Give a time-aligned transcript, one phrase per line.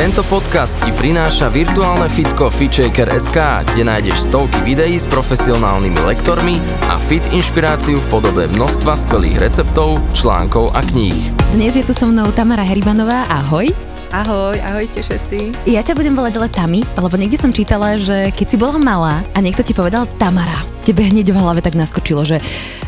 [0.00, 3.36] Tento podcast ti prináša virtuálne fitko FitShaker.sk,
[3.68, 6.56] kde nájdeš stovky videí s profesionálnymi lektormi
[6.88, 11.36] a fit inšpiráciu v podobe množstva skvelých receptov, článkov a kníh.
[11.52, 13.28] Dnes je tu so mnou Tamara Heribanová.
[13.28, 13.68] Ahoj.
[14.08, 15.68] Ahoj, ahojte všetci.
[15.68, 19.20] Ja ťa budem volať ale Tami, lebo niekde som čítala, že keď si bola malá
[19.36, 22.40] a niekto ti povedal Tamara, tebe hneď v hlave tak naskočilo, že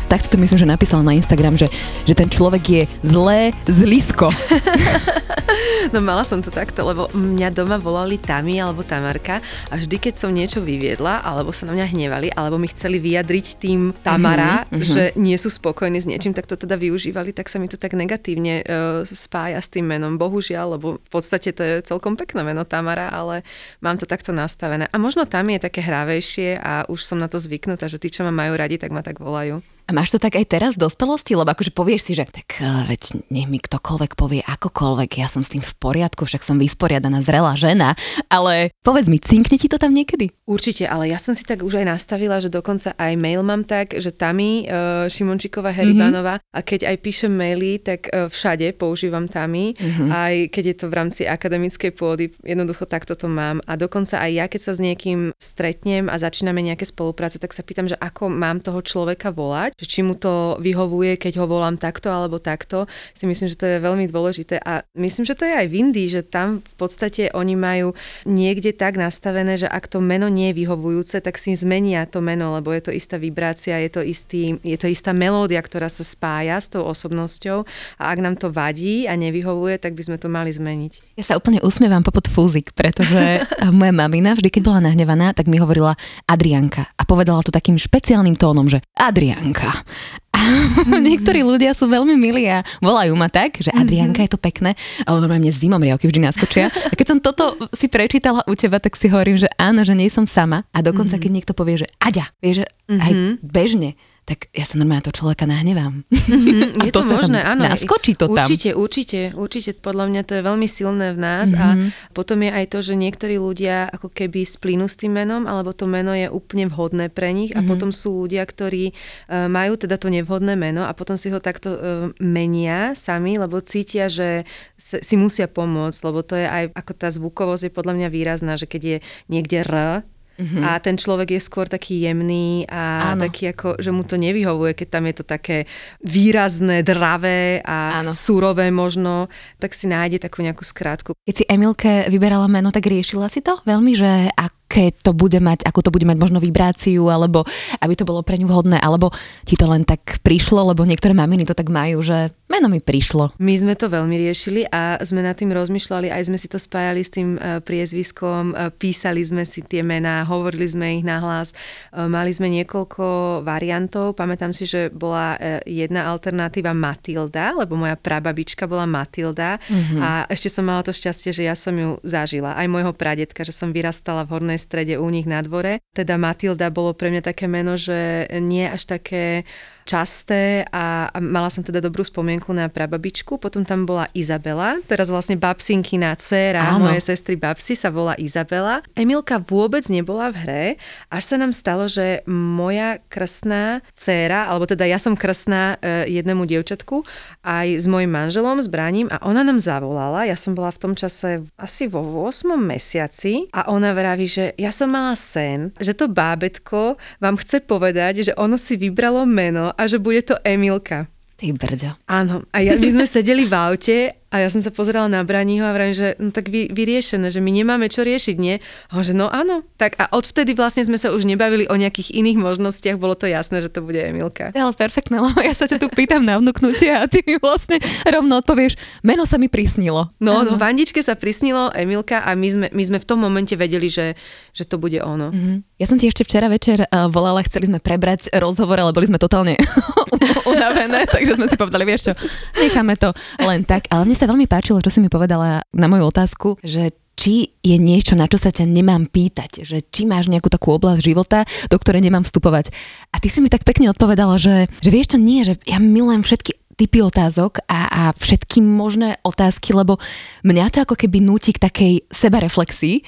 [0.09, 1.73] tak si to myslím, že napísala na Instagram, že,
[2.05, 4.29] že ten človek je zlé zlisko.
[5.93, 10.13] no mala som to takto, lebo mňa doma volali Tami alebo Tamarka a vždy, keď
[10.13, 14.85] som niečo vyviedla, alebo sa na mňa hnevali, alebo mi chceli vyjadriť tým Tamara, mm-hmm,
[14.85, 17.97] že nie sú spokojní s niečím, tak to teda využívali, tak sa mi to tak
[17.97, 20.21] negatívne uh, spája s tým menom.
[20.21, 23.41] Bohužiaľ, lebo v podstate to je celkom pekné meno Tamara, ale
[23.81, 24.85] mám to takto nastavené.
[24.93, 28.27] A možno tam je také hravejšie a už som na to zvyknutá, že tí, čo
[28.27, 29.63] ma majú radi, tak ma tak volajú.
[29.83, 31.35] A máš to tak aj teraz v dospelosti?
[31.35, 35.43] Lebo akože povieš si, že tak uh, veď nech mi ktokoľvek povie akokoľvek, ja som
[35.43, 37.99] s tým v poriadku, však som vysporiadaná zrelá žena,
[38.31, 40.31] ale povedz mi, cinkne ti to tam niekedy?
[40.47, 43.99] Určite, ale ja som si tak už aj nastavila, že dokonca aj mail mám tak,
[43.99, 46.55] že Tami uh, Šimončíková Heribanová mm-hmm.
[46.55, 50.09] a keď aj píšem maily, tak uh, všade používam Tami, mm-hmm.
[50.09, 53.59] aj keď je to v rámci akademickej pôdy, jednoducho takto to mám.
[53.67, 57.67] A dokonca aj ja, keď sa s niekým stretnem a začíname nejaké spolupráce, tak sa
[57.67, 61.77] pýtam, že ako mám toho človeka volať že či mu to vyhovuje, keď ho volám
[61.77, 62.85] takto alebo takto,
[63.17, 64.61] si myslím, že to je veľmi dôležité.
[64.61, 68.73] A myslím, že to je aj v Indii, že tam v podstate oni majú niekde
[68.73, 72.69] tak nastavené, že ak to meno nie je vyhovujúce, tak si zmenia to meno, lebo
[72.71, 76.69] je to istá vibrácia, je to, istý, je to istá melódia, ktorá sa spája s
[76.69, 77.65] tou osobnosťou
[77.97, 81.17] a ak nám to vadí a nevyhovuje, tak by sme to mali zmeniť.
[81.17, 83.47] Ja sa úplne usmievam popod fúzik, pretože
[83.79, 85.95] moja mamina vždy, keď bola nahnevaná, tak mi hovorila
[86.27, 89.85] Adrianka a povedala to takým špeciálnym tónom, že Adrianka Adrianka.
[90.33, 90.39] A
[91.13, 94.73] niektorí ľudia sú veľmi milí a volajú ma tak, že Adrianka je to pekné,
[95.05, 96.73] ale normálne mne zimom riavky vždy naskočia.
[96.73, 100.09] A keď som toto si prečítala u teba, tak si hovorím, že áno, že nie
[100.09, 100.65] som sama.
[100.73, 103.11] A dokonca, keď niekto povie, že Aďa, vieš, že aj
[103.45, 106.07] bežne tak ja sa normálne toho človeka nahnevám.
[106.07, 107.67] Mm-hmm, je to, to možné, áno.
[107.67, 108.47] Naskočí to tam.
[108.47, 109.75] Určite, určite, určite.
[109.75, 111.91] Podľa mňa to je veľmi silné v nás mm-hmm.
[111.91, 115.75] a potom je aj to, že niektorí ľudia ako keby splínu s tým menom, alebo
[115.75, 117.67] to meno je úplne vhodné pre nich mm-hmm.
[117.67, 117.69] a mhm.
[117.75, 121.69] potom sú ľudia, ktorí uh, majú teda to nevhodné meno a potom si ho takto
[121.75, 121.79] uh,
[122.23, 124.47] menia sami, lebo cítia, že
[124.79, 128.71] si musia pomôcť, lebo to je aj ako tá zvukovosť je podľa mňa výrazná, že
[128.71, 128.97] keď je
[129.27, 130.65] niekde R, Uh-huh.
[130.65, 133.29] A ten človek je skôr taký jemný a Áno.
[133.29, 135.57] taký ako, že mu to nevyhovuje, keď tam je to také
[136.01, 138.17] výrazné, dravé a Áno.
[138.17, 139.29] surové možno,
[139.61, 141.13] tak si nájde takú nejakú skrátku.
[141.29, 145.37] Keď si Emilke vyberala meno, tak riešila si to veľmi, že ak aké to bude
[145.37, 147.45] mať, ako to bude mať možno vibráciu, alebo
[147.77, 149.13] aby to bolo pre ňu vhodné, alebo
[149.45, 153.37] ti to len tak prišlo, lebo niektoré maminy to tak majú, že meno mi prišlo.
[153.37, 157.05] My sme to veľmi riešili a sme nad tým rozmýšľali, aj sme si to spájali
[157.05, 161.53] s tým e, priezviskom, e, písali sme si tie mená, hovorili sme ich nahlas,
[161.93, 165.37] e, mali sme niekoľko variantov, pamätám si, že bola
[165.69, 169.99] jedna alternatíva Matilda, lebo moja prababička bola Matilda mm-hmm.
[170.01, 173.53] a ešte som mala to šťastie, že ja som ju zažila, aj môjho pradetka, že
[173.53, 175.83] som vyrastala v hornej strede u nich na dvore.
[175.91, 179.43] Teda Matilda bolo pre mňa také meno, že nie až také
[179.83, 183.37] časté a, a mala som teda dobrú spomienku na prababičku.
[183.37, 186.87] Potom tam bola Izabela, teraz vlastne babsinkina dcéra Áno.
[186.87, 188.79] mojej sestry Babsi sa volá Izabela.
[188.95, 190.65] Emilka vôbec nebola v hre,
[191.11, 196.47] až sa nám stalo, že moja krstná dcéra, alebo teda ja som krstná e, jednému
[196.47, 197.03] dievčatku
[197.43, 200.93] aj s mojim manželom, s Braním a ona nám zavolala, ja som bola v tom
[200.95, 206.07] čase asi vo 8 mesiaci a ona vraví, že ja som mala sen, že to
[206.07, 211.09] bábetko vám chce povedať, že ono si vybralo meno a že bude to Emilka.
[211.35, 211.91] Ty brďo.
[212.07, 212.45] Áno.
[212.53, 213.97] A ja, my sme sedeli v aute
[214.33, 217.37] a ja som sa pozerala na Braního a vravím, že no tak vy, vyriešené, že
[217.37, 218.57] my nemáme čo riešiť, nie?
[218.89, 219.61] A on, že no áno.
[219.77, 223.61] Tak a odvtedy vlastne sme sa už nebavili o nejakých iných možnostiach, bolo to jasné,
[223.61, 224.49] že to bude Emilka.
[224.57, 227.77] Ale perfektné, lebo ja sa ťa tu pýtam na vnúknutie a ty mi vlastne
[228.09, 228.73] rovno odpovieš,
[229.05, 230.09] meno sa mi prisnilo.
[230.17, 233.85] No, no Vandičke sa prisnilo Emilka a my sme, my sme v tom momente vedeli,
[233.85, 234.17] že,
[234.49, 235.29] že to bude ono.
[235.29, 235.77] Mm-hmm.
[235.77, 239.21] Ja som ti ešte včera večer uh, volala, chceli sme prebrať rozhovor, ale boli sme
[239.21, 239.59] totálne
[240.51, 242.13] unavené, takže sme si povedali, vieš čo,
[242.57, 243.11] necháme to
[243.43, 243.85] len tak.
[243.91, 247.77] Ale mne sa veľmi páčilo, čo si mi povedala na moju otázku, že či je
[247.77, 251.77] niečo, na čo sa ťa nemám pýtať, že či máš nejakú takú oblasť života, do
[251.77, 252.73] ktorej nemám vstupovať.
[253.13, 256.25] A ty si mi tak pekne odpovedala, že, že vieš čo, nie, že ja milujem
[256.25, 260.01] všetky typy otázok a, a všetky možné otázky, lebo
[260.41, 263.05] mňa to ako keby núti k takej sebareflexii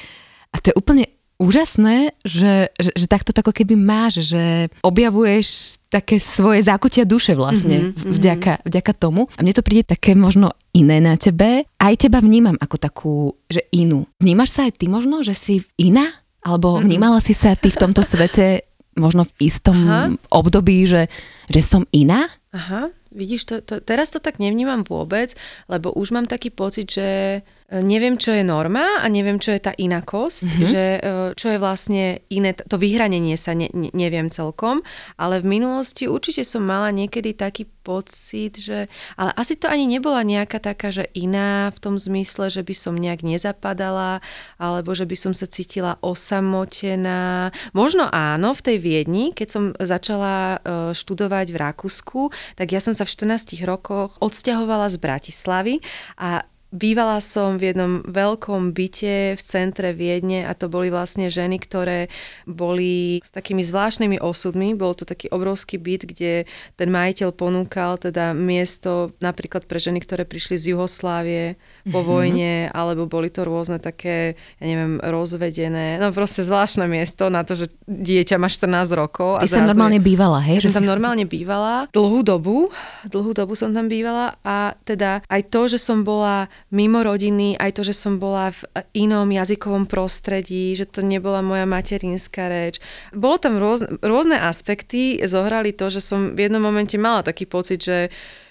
[0.53, 6.19] a to je úplne úžasné, že, že, že takto tako keby máš, že objavuješ také
[6.19, 9.27] svoje zákutia duše vlastne mm-hmm, vďaka, vďaka tomu.
[9.35, 11.67] A mne to príde také možno iné na tebe.
[11.79, 13.15] Aj teba vnímam ako takú,
[13.47, 14.07] že inú.
[14.19, 16.07] Vnímaš sa aj ty možno, že si iná?
[16.45, 16.85] Alebo mm-hmm.
[16.87, 18.63] vnímala si sa ty v tomto svete
[18.95, 20.15] možno v istom Aha.
[20.31, 21.11] období, že,
[21.51, 22.31] že som iná?
[22.55, 25.35] Aha, vidíš, to, to, teraz to tak nevnímam vôbec,
[25.67, 27.43] lebo už mám taký pocit, že
[27.73, 30.69] neviem, čo je norma a neviem, čo je tá inakosť, mm-hmm.
[30.69, 31.00] že e,
[31.33, 34.85] čo je vlastne iné, to vyhranenie sa ne, ne, neviem celkom,
[35.17, 38.85] ale v minulosti určite som mala niekedy taký pocit, že,
[39.17, 42.94] ale asi to ani nebola nejaká taká, že iná v tom zmysle, že by som
[42.94, 44.21] nejak nezapadala,
[44.62, 47.50] alebo že by som sa cítila osamotená.
[47.73, 52.94] Možno áno, v tej Viedni, keď som začala e, študovať v Rakúsku, tak ja som
[52.94, 55.75] sa v 14 rokoch odsťahovala z Bratislavy
[56.21, 56.45] a
[56.75, 62.12] Bývala som v jednom veľkom byte v centre Viedne a to boli vlastne ženy, ktoré
[62.44, 64.75] boli s takými zvláštnymi osudmi.
[64.75, 66.44] Bol to taký obrovský byt, kde
[66.75, 72.09] ten majiteľ ponúkal teda miesto napríklad pre ženy, ktoré prišli z Juhoslávie po mm-hmm.
[72.09, 77.53] vojne, alebo boli to rôzne také, ja neviem, rozvedené, no proste zvláštne miesto na to,
[77.53, 79.45] že dieťa má 14 rokov.
[79.45, 80.65] Ty a tam normálne bývala, hej?
[80.65, 82.73] Ja som tam normálne bývala dlhú dobu,
[83.05, 87.77] dlhú dobu som tam bývala a teda aj to, že som bola mimo rodiny, aj
[87.77, 88.65] to, že som bola v
[88.97, 92.81] inom jazykovom prostredí, že to nebola moja materinská reč.
[93.13, 97.85] Bolo tam rôzne, rôzne aspekty, zohrali to, že som v jednom momente mala taký pocit,
[97.85, 98.09] že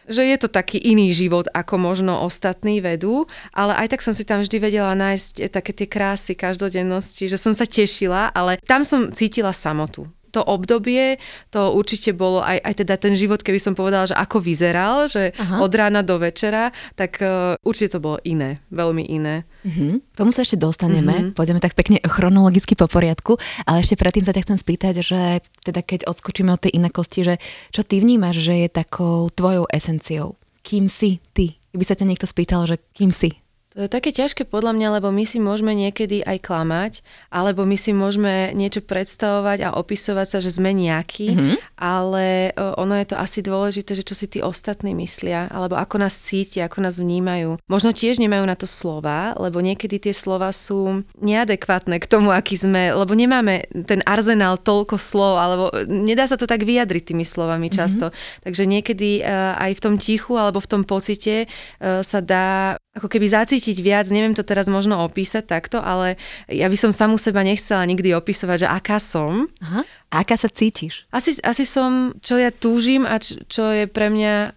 [0.09, 4.25] že je to taký iný život, ako možno ostatní vedú, ale aj tak som si
[4.25, 9.13] tam vždy vedela nájsť také tie krásy každodennosti, že som sa tešila, ale tam som
[9.13, 11.23] cítila samotu to obdobie,
[11.55, 15.31] to určite bolo aj, aj teda ten život, keby som povedala, že ako vyzeral, že
[15.39, 15.63] Aha.
[15.63, 19.47] od rána do večera, tak uh, určite to bolo iné, veľmi iné.
[19.63, 20.03] Uh-huh.
[20.03, 21.37] K tomu sa ešte dostaneme, uh-huh.
[21.39, 25.21] pôjdeme tak pekne chronologicky po poriadku, ale ešte predtým sa ťa chcem spýtať, že
[25.63, 27.35] teda keď odskočíme od tej inakosti, že
[27.71, 30.35] čo ty vnímaš, že je takou tvojou esenciou?
[30.65, 31.61] Kým si ty?
[31.71, 33.44] Keby sa ťa niekto spýtal, že kým si?
[33.75, 36.93] To je také ťažké podľa mňa, lebo my si môžeme niekedy aj klamať,
[37.27, 41.57] alebo my si môžeme niečo predstavovať a opisovať sa, že sme nejakí, mm-hmm.
[41.75, 46.15] ale ono je to asi dôležité, že čo si tí ostatní myslia, alebo ako nás
[46.15, 47.59] cítia, ako nás vnímajú.
[47.67, 52.55] Možno tiež nemajú na to slova, lebo niekedy tie slova sú neadekvátne k tomu, aký
[52.55, 57.67] sme, lebo nemáme ten arzenál toľko slov, alebo nedá sa to tak vyjadriť tými slovami
[57.67, 57.75] mhm.
[57.75, 58.07] často.
[58.15, 58.43] Mm-hmm.
[58.47, 61.51] Takže niekedy uh, aj v tom tichu alebo v tom pocite
[61.83, 66.15] sa dá ako keby zacítiť viac, neviem to teraz možno opísať takto, ale
[66.47, 69.51] ja by som samu seba nechcela nikdy opisovať, že aká som.
[69.59, 69.83] Aha.
[70.15, 71.03] A aká sa cítiš?
[71.11, 74.55] Asi, asi som, čo ja túžim a čo, čo je pre mňa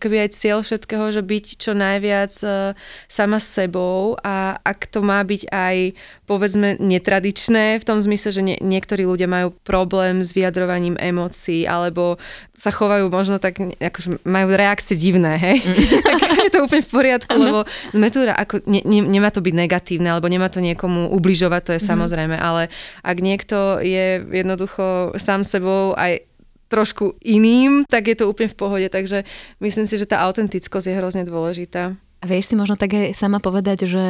[0.00, 2.72] keby aj cieľ všetkého, že byť čo najviac uh,
[3.06, 5.76] sama s sebou a ak to má byť aj
[6.24, 12.16] povedzme netradičné v tom zmysle, že nie, niektorí ľudia majú problém s vyjadrovaním emócií alebo
[12.56, 15.56] sa chovajú možno tak, akože majú reakcie divné, hej?
[15.60, 15.76] Mm.
[16.06, 17.60] tak je to úplne v poriadku, lebo
[17.92, 21.72] sme tu, ako, ne, ne, nemá to byť negatívne, alebo nemá to niekomu ubližovať, to
[21.76, 21.88] je mm.
[21.92, 22.72] samozrejme, ale
[23.04, 26.24] ak niekto je jednoducho sám sebou aj
[26.68, 28.88] trošku iným, tak je to úplne v pohode.
[28.88, 29.24] Takže
[29.60, 31.94] myslím si, že tá autentickosť je hrozne dôležitá.
[31.94, 34.04] A vieš si možno také sama povedať, že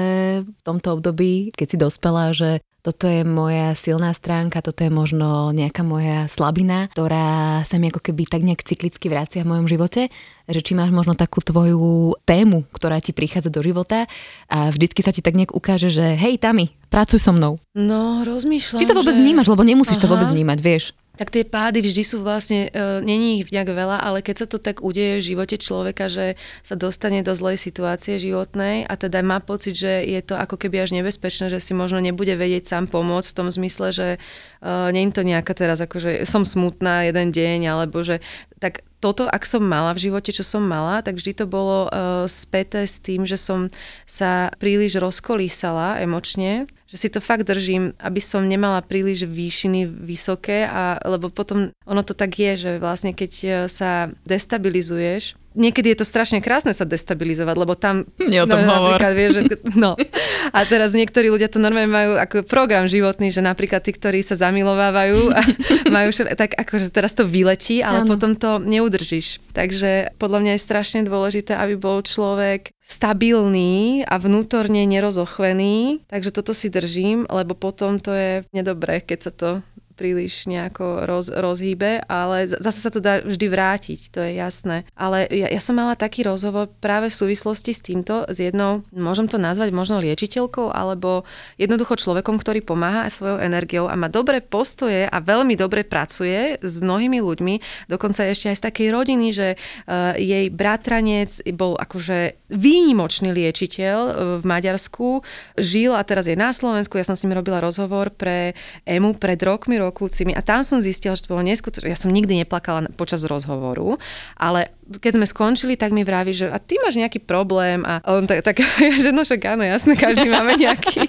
[0.46, 5.50] v tomto období, keď si dospela, že toto je moja silná stránka, toto je možno
[5.56, 10.12] nejaká moja slabina, ktorá sa mi ako keby tak nejak cyklicky vracia v mojom živote,
[10.44, 14.04] že či máš možno takú tvoju tému, ktorá ti prichádza do života
[14.52, 17.56] a vždycky sa ti tak nejak ukáže, že hej, Tami, pracuj so mnou.
[17.72, 19.20] No, rozmýšľam, Ty to vôbec že...
[19.24, 20.04] vnímaš, lebo nemusíš Aha.
[20.04, 20.84] to vôbec vnímať, vieš
[21.14, 24.58] tak tie pády vždy sú vlastne, uh, není ich nejak veľa, ale keď sa to
[24.58, 26.34] tak udeje v živote človeka, že
[26.66, 30.82] sa dostane do zlej situácie životnej a teda má pocit, že je to ako keby
[30.82, 35.14] až nebezpečné, že si možno nebude vedieť sám pomôcť v tom zmysle, že uh, není
[35.14, 38.18] to nejaká teraz akože som smutná jeden deň, alebo že
[38.58, 42.24] tak toto, ak som mala v živote, čo som mala, tak vždy to bolo uh,
[42.24, 43.68] späté s tým, že som
[44.08, 50.62] sa príliš rozkolísala emočne že si to fakt držím, aby som nemala príliš výšiny vysoké,
[50.70, 56.02] a, lebo potom ono to tak je, že vlastne keď e, sa destabilizuješ, niekedy je
[56.02, 58.04] to strašne krásne sa destabilizovať, lebo tam...
[58.18, 58.98] Nie o tom no, hovor.
[59.00, 59.42] Vieš, že,
[59.78, 59.94] no.
[60.56, 64.36] A teraz niektorí ľudia to normálne majú ako program životný, že napríklad tí, ktorí sa
[64.36, 65.40] zamilovávajú a
[65.96, 68.10] majú všel, tak akože teraz to vyletí, ale ano.
[68.10, 69.40] potom to neudržíš.
[69.54, 76.52] Takže podľa mňa je strašne dôležité, aby bol človek stabilný a vnútorne nerozochvený, takže toto
[76.52, 79.48] si držím, lebo potom to je nedobré, keď sa to
[79.94, 84.82] príliš nejako roz, rozhýbe, ale zase sa to dá vždy vrátiť, to je jasné.
[84.98, 89.30] Ale ja, ja som mala taký rozhovor práve v súvislosti s týmto, s jednou, môžem
[89.30, 91.22] to nazvať možno liečiteľkou, alebo
[91.56, 96.58] jednoducho človekom, ktorý pomáha aj svojou energiou a má dobré postoje a veľmi dobre pracuje
[96.58, 102.50] s mnohými ľuďmi, dokonca ešte aj z takej rodiny, že uh, jej bratranec bol akože
[102.50, 105.22] výnimočný liečiteľ uh, v Maďarsku,
[105.54, 108.58] žil a teraz je na Slovensku, ja som s ním robila rozhovor pre
[108.88, 111.92] EMU pred rokmi, rokúcimi a tam som zistila, že to bolo neskutočné.
[111.92, 114.00] Ja som nikdy neplakala počas rozhovoru,
[114.34, 118.28] ale keď sme skončili, tak mi vraví, že a ty máš nejaký problém a on
[118.28, 118.60] tak, tak
[119.04, 121.08] že no však áno, jasné, každý máme nejaký.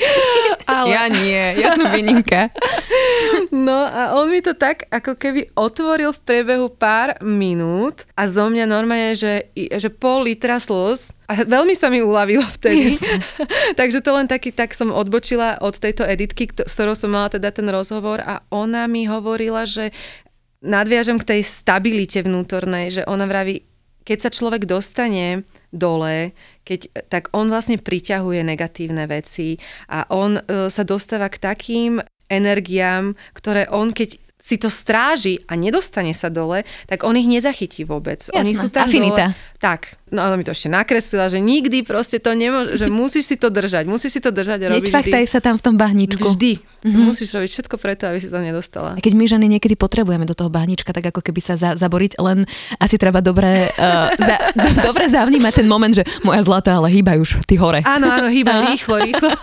[0.68, 0.88] ale...
[0.92, 2.52] Ja nie, ja som výnimka.
[3.52, 8.52] No a on mi to tak ako keby otvoril v priebehu pár minút a zo
[8.52, 13.02] mňa normálne, že, že pol litra slz a veľmi sa mi uľavilo vtedy.
[13.78, 17.50] Takže to len taký, tak som odbočila od tejto editky, s ktorou som mala teda
[17.50, 19.90] ten rozhovor a ona mi hovorila, že
[20.62, 23.64] nadviažem k tej stabilite vnútornej, že ona vraví,
[24.06, 25.42] keď sa človek dostane
[25.74, 26.32] dole,
[26.62, 29.58] keď, tak on vlastne priťahuje negatívne veci
[29.90, 31.92] a on e, sa dostáva k takým
[32.30, 37.88] energiám, ktoré on keď si to stráži a nedostane sa dole, tak on ich nezachytí
[37.88, 38.20] vôbec.
[38.20, 39.32] Jasné, Oni sú tam afinita.
[39.32, 39.55] Dole.
[39.66, 43.34] Tak, no ona mi to ešte nakreslila, že nikdy proste to nemôže, že musíš si
[43.34, 45.26] to držať, musíš si to držať a robiť vždy.
[45.26, 46.22] sa tam v tom bahničku.
[46.22, 46.62] Vždy.
[46.86, 47.02] Mm-hmm.
[47.02, 48.94] Musíš robiť všetko preto, aby si tam nedostala.
[48.94, 52.14] A keď my ženy niekedy potrebujeme do toho bahnička, tak ako keby sa za, zaboriť,
[52.22, 52.46] len
[52.78, 57.26] asi treba dobre, uh, za, do, dobre zavnímať ten moment, že moja zlatá, ale hýbaj
[57.26, 57.82] už, ty hore.
[57.82, 59.34] Áno, áno, hýbaj rýchlo, rýchlo.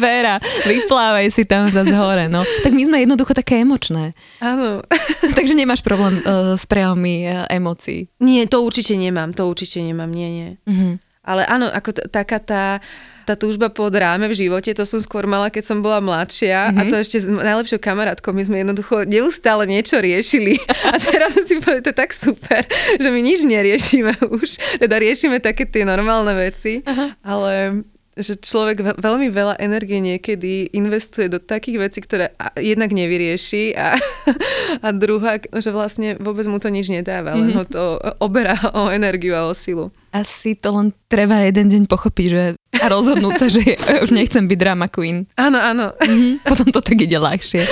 [0.00, 2.40] Vera, vyplávaj si tam za hore, no.
[2.64, 4.16] Tak my sme jednoducho také emočné.
[4.40, 4.80] Áno.
[5.36, 8.06] Takže nemáš problém uh, s prejavmi uh, emócií.
[8.22, 10.50] Nie, to určite nemám, to určite nemám, nie, nie.
[10.62, 10.94] Uh-huh.
[11.24, 12.84] Ale áno, ako t- taká tá,
[13.24, 16.78] tá túžba po dráme v živote, to som skôr mala, keď som bola mladšia mm-hmm.
[16.78, 16.90] a mhm.
[16.92, 20.60] to ešte s najlepšou kamarátkou, my sme jednoducho neustále niečo riešili
[20.92, 22.62] a teraz som si povedala, to je tak super,
[23.00, 27.16] že my nič neriešime už, teda riešime také tie normálne veci, Aha.
[27.24, 27.82] ale
[28.14, 33.98] že človek veľmi veľa energie niekedy investuje do takých vecí, ktoré jednak nevyrieši a,
[34.86, 37.58] a druhá, že vlastne vôbec mu to nič nedáva, len mm-hmm.
[37.58, 37.84] ho to
[38.22, 39.90] oberá o energiu a o silu.
[40.14, 42.42] Asi to len treba jeden deň pochopiť, že
[42.78, 43.62] a rozhodnúť sa, že
[44.04, 45.26] už nechcem byť drama queen.
[45.38, 45.94] Áno, áno.
[45.94, 46.46] Mm-hmm.
[46.46, 47.66] Potom to tak ide ľahšie.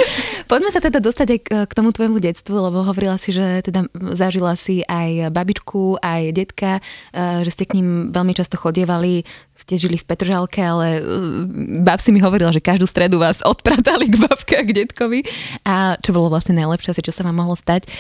[0.47, 4.55] Poďme sa teda dostať aj k, tomu tvojmu detstvu, lebo hovorila si, že teda zažila
[4.55, 9.27] si aj babičku, aj detka, eh, že ste k ním veľmi často chodievali,
[9.59, 11.03] ste žili v Petržalke, ale eh,
[11.83, 15.27] bab si mi hovorila, že každú stredu vás odpratali k babke a k detkovi
[15.67, 17.91] a čo bolo vlastne najlepšie asi, čo sa vám mohlo stať.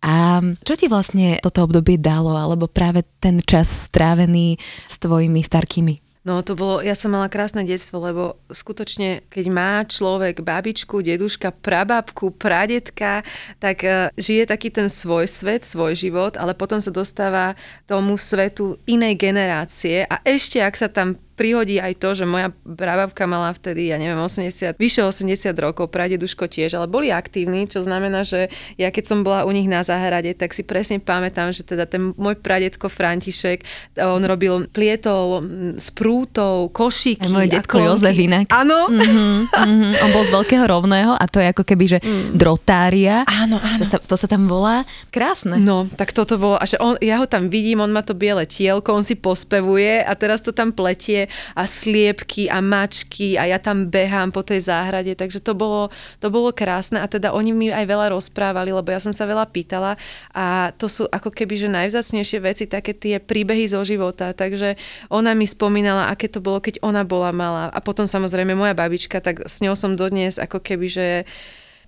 [0.00, 4.56] A čo ti vlastne toto obdobie dalo, alebo práve ten čas strávený
[4.88, 6.10] s tvojimi starkými?
[6.20, 11.48] No to bolo, ja som mala krásne detstvo, lebo skutočne, keď má človek babičku, deduška,
[11.64, 13.24] prababku, pradetka,
[13.56, 17.56] tak uh, žije taký ten svoj svet, svoj život, ale potom sa dostáva
[17.88, 23.24] tomu svetu inej generácie a ešte ak sa tam prihodí aj to, že moja prababka
[23.24, 28.28] mala vtedy, ja neviem, 80, vyše 80 rokov, pradeduško tiež, ale boli aktívni, čo znamená,
[28.28, 31.88] že ja keď som bola u nich na záhrade, tak si presne pamätám, že teda
[31.88, 33.64] ten môj pradetko František,
[33.96, 35.40] on robil plietov
[35.80, 37.24] s prútou, košíky.
[37.24, 38.52] A môj detko Jozef inak.
[38.52, 38.92] Áno.
[38.92, 39.92] Mm-hmm, mm-hmm.
[40.04, 42.36] On bol z Veľkého rovného a to je ako keby, že mm.
[42.36, 43.24] drotária.
[43.24, 43.80] Áno, áno.
[43.80, 44.84] To sa, to sa tam volá.
[45.08, 45.56] Krásne.
[45.56, 48.44] No, tak toto bolo, a že on, ja ho tam vidím, on má to biele
[48.44, 53.58] tielko, on si pospevuje a teraz to tam pletie a sliepky a mačky a ja
[53.62, 57.66] tam behám po tej záhrade, takže to bolo, to bolo krásne a teda oni mi
[57.70, 59.96] aj veľa rozprávali, lebo ja som sa veľa pýtala
[60.34, 64.76] a to sú ako keby, že najvzácnejšie veci, také tie príbehy zo života, takže
[65.08, 69.22] ona mi spomínala, aké to bolo, keď ona bola malá a potom samozrejme moja babička,
[69.22, 71.06] tak s ňou som dodnes ako keby, že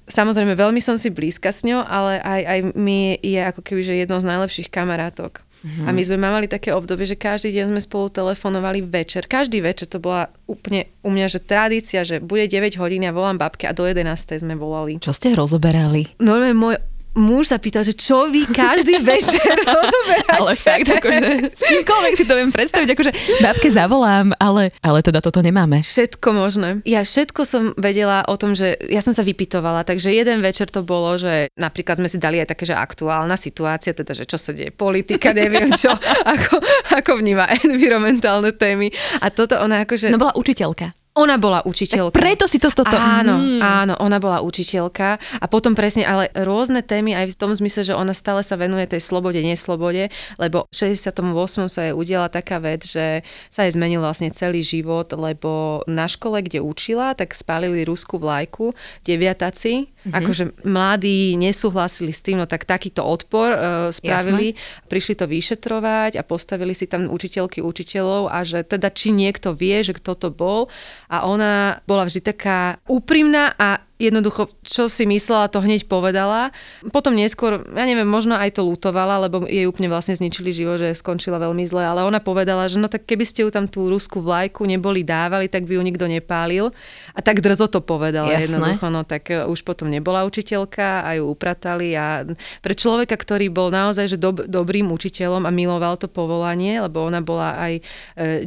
[0.02, 4.00] Samozrejme, veľmi som si blízka s ňou, ale aj, aj mi je ako keby, že
[4.02, 5.46] jednou z najlepších kamarátok.
[5.62, 5.87] Mm-hmm.
[5.87, 9.31] A my sme mali také obdobie, že každý deň sme spolu telefonovali večer.
[9.31, 13.38] Každý večer to bola úplne u mňa, že tradícia, že bude 9 hodín a volám
[13.38, 14.42] babke a do 11.
[14.42, 14.99] sme volali.
[14.99, 16.11] Čo ste rozoberali?
[16.19, 16.76] No, môj
[17.16, 20.38] muž sa pýtal, že čo vy každý večer rozoberáte.
[20.38, 21.26] Ale fakt, akože
[21.57, 23.12] kýmkoľvek si to viem predstaviť, akože
[23.45, 25.85] babke zavolám, ale, ale teda toto nemáme.
[25.85, 26.69] Všetko možné.
[26.88, 30.81] Ja všetko som vedela o tom, že ja som sa vypitovala, takže jeden večer to
[30.85, 34.57] bolo, že napríklad sme si dali aj také, že aktuálna situácia, teda, že čo sa
[34.57, 35.92] deje, politika, neviem čo,
[36.35, 36.61] ako,
[36.97, 38.88] ako vníma environmentálne témy.
[39.21, 40.09] A toto ona akože...
[40.09, 41.01] No bola učiteľka.
[41.12, 42.16] Ona bola učiteľka.
[42.16, 42.97] Tak preto si to toto...
[42.97, 43.61] Áno, mm.
[43.61, 47.92] áno, ona bola učiteľka a potom presne, ale rôzne témy aj v tom zmysle, že
[47.92, 50.09] ona stále sa venuje tej slobode, neslobode,
[50.40, 51.21] lebo v 68.
[51.69, 53.21] sa jej udiala taká vec, že
[53.52, 58.73] sa jej zmenil vlastne celý život, lebo na škole, kde učila, tak spálili ruskú vlajku,
[59.04, 60.16] deviataci, mm-hmm.
[60.16, 63.61] akože mladí nesúhlasili s tým, no tak takýto odpor uh,
[63.92, 64.88] spravili, Jasne.
[64.88, 69.85] prišli to vyšetrovať a postavili si tam učiteľky učiteľov a že teda či niekto vie,
[69.85, 70.73] že kto to bol
[71.12, 76.50] a ona bola vždy taká úprimná a jednoducho, čo si myslela, to hneď povedala.
[76.90, 80.99] Potom neskôr, ja neviem, možno aj to lutovala, lebo jej úplne vlastne zničili život, že
[80.99, 84.18] skončila veľmi zle, ale ona povedala, že no tak keby ste ju tam tú ruskú
[84.18, 86.75] vlajku neboli dávali, tak by ju nikto nepálil.
[87.14, 88.50] A tak drzo to povedala Jasné.
[88.50, 92.26] jednoducho, no tak e, už potom nebola učiteľka a ju upratali a
[92.61, 97.21] pre človeka, ktorý bol naozaj že dob- dobrým učiteľom a miloval to povolanie, lebo ona
[97.21, 97.82] bola aj e,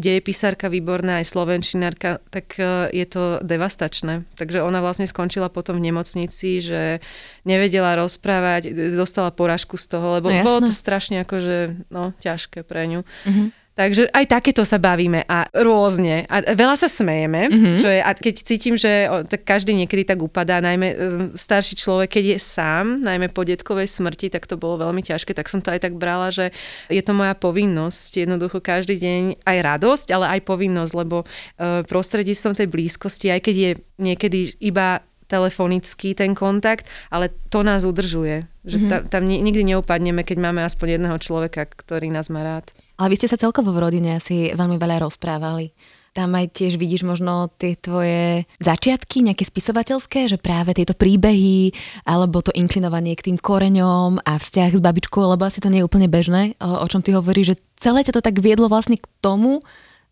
[0.02, 4.26] dejepisárka výborná, aj slovenčinárka, tak e, je to devastačné.
[4.36, 7.00] Takže ona vlastne skončila skončila potom v nemocnici, že
[7.46, 12.90] nevedela rozprávať, dostala poražku z toho, lebo no, bolo to strašne akože, no, ťažké pre
[12.90, 13.02] ňu.
[13.06, 13.48] Mm-hmm.
[13.75, 16.24] Takže aj takéto sa bavíme a rôzne.
[16.32, 17.75] A veľa sa smejeme, mm-hmm.
[17.84, 20.96] čo je, a keď cítim, že o, tak každý niekedy tak upadá, najmä um,
[21.36, 25.52] starší človek, keď je sám, najmä po detkovej smrti, tak to bolo veľmi ťažké, tak
[25.52, 26.56] som to aj tak brala, že
[26.88, 32.56] je to moja povinnosť, jednoducho každý deň aj radosť, ale aj povinnosť, lebo uh, prostredníctvom
[32.56, 38.46] tej blízkosti, aj keď je niekedy iba telefonický ten kontakt, ale to nás udržuje.
[38.65, 38.91] Že mm-hmm.
[38.91, 42.70] ta, tam nikdy neupadneme, keď máme aspoň jedného človeka, ktorý nás má rád.
[42.96, 45.75] Ale vy ste sa celkovo v rodine asi veľmi veľa rozprávali.
[46.15, 51.75] Tam aj tiež vidíš možno tie tvoje začiatky, nejaké spisovateľské, že práve tieto príbehy,
[52.08, 55.88] alebo to inklinovanie k tým koreňom a vzťah s babičkou, lebo asi to nie je
[55.91, 59.03] úplne bežné, o, o čom ty hovoríš, že celé ťa to tak viedlo vlastne k
[59.20, 59.60] tomu,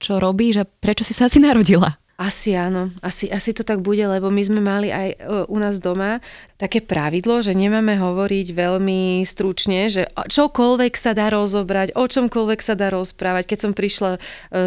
[0.03, 1.95] čo robíš a prečo si sa asi narodila.
[2.13, 5.17] Asi áno, asi, asi to tak bude, lebo my sme mali aj e,
[5.49, 6.21] u nás doma
[6.61, 12.77] také pravidlo, že nemáme hovoriť veľmi stručne, že čokoľvek sa dá rozobrať, o čomkoľvek sa
[12.77, 13.49] dá rozprávať.
[13.49, 14.19] Keď som prišla e,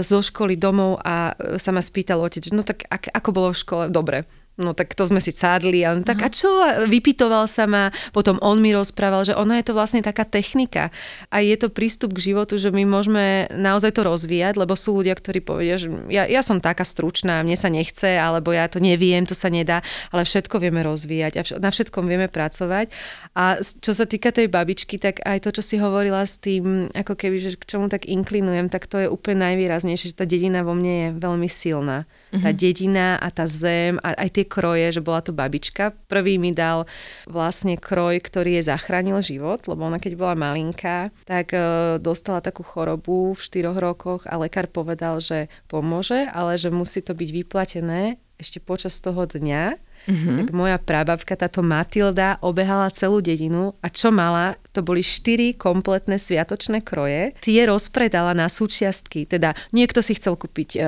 [0.03, 3.85] zo školy domov a e, sa ma spýtal otec, no tak ako bolo v škole?
[3.95, 4.27] Dobre,
[4.57, 6.49] No tak to sme si sádli a on tak a čo?
[6.89, 10.89] Vypitoval sa ma, potom on mi rozprával, že ono je to vlastne taká technika
[11.29, 15.13] a je to prístup k životu, že my môžeme naozaj to rozvíjať, lebo sú ľudia,
[15.13, 19.29] ktorí povedia, že ja, ja som taká stručná, mne sa nechce, alebo ja to neviem,
[19.29, 22.89] to sa nedá, ale všetko vieme rozvíjať a na všetkom vieme pracovať.
[23.37, 27.13] A čo sa týka tej babičky, tak aj to, čo si hovorila s tým, ako
[27.13, 30.73] keby, že k čomu tak inklinujem, tak to je úplne najvýraznejšie, že tá dedina vo
[30.73, 32.09] mne je veľmi silná.
[32.27, 32.43] Mm-hmm.
[32.43, 35.95] Tá dedina a tá zem a aj tie kroje, že bola to babička.
[36.11, 36.91] Prvý mi dal
[37.31, 42.67] vlastne kroj, ktorý jej zachránil život, lebo ona keď bola malinká, tak e, dostala takú
[42.67, 48.19] chorobu v 4 rokoch a lekár povedal, že pomôže, ale že musí to byť vyplatené
[48.37, 50.37] ešte počas toho dňa Mm-hmm.
[50.39, 56.21] Tak moja prababka, táto Matilda, obehala celú dedinu a čo mala, to boli štyri kompletné
[56.21, 57.35] sviatočné kroje.
[57.43, 59.27] Tie rozpredala na súčiastky.
[59.27, 60.81] Teda niekto si chcel kúpiť e,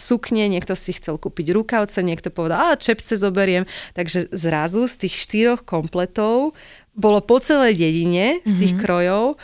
[0.00, 3.68] sukne, niekto si chcel kúpiť rukavce, niekto povedal, a čepce zoberiem.
[3.92, 6.56] Takže zrazu z tých štyroch kompletov
[6.96, 8.84] bolo po celej dedine z tých mm-hmm.
[8.88, 9.24] krojov.
[9.32, 9.36] E,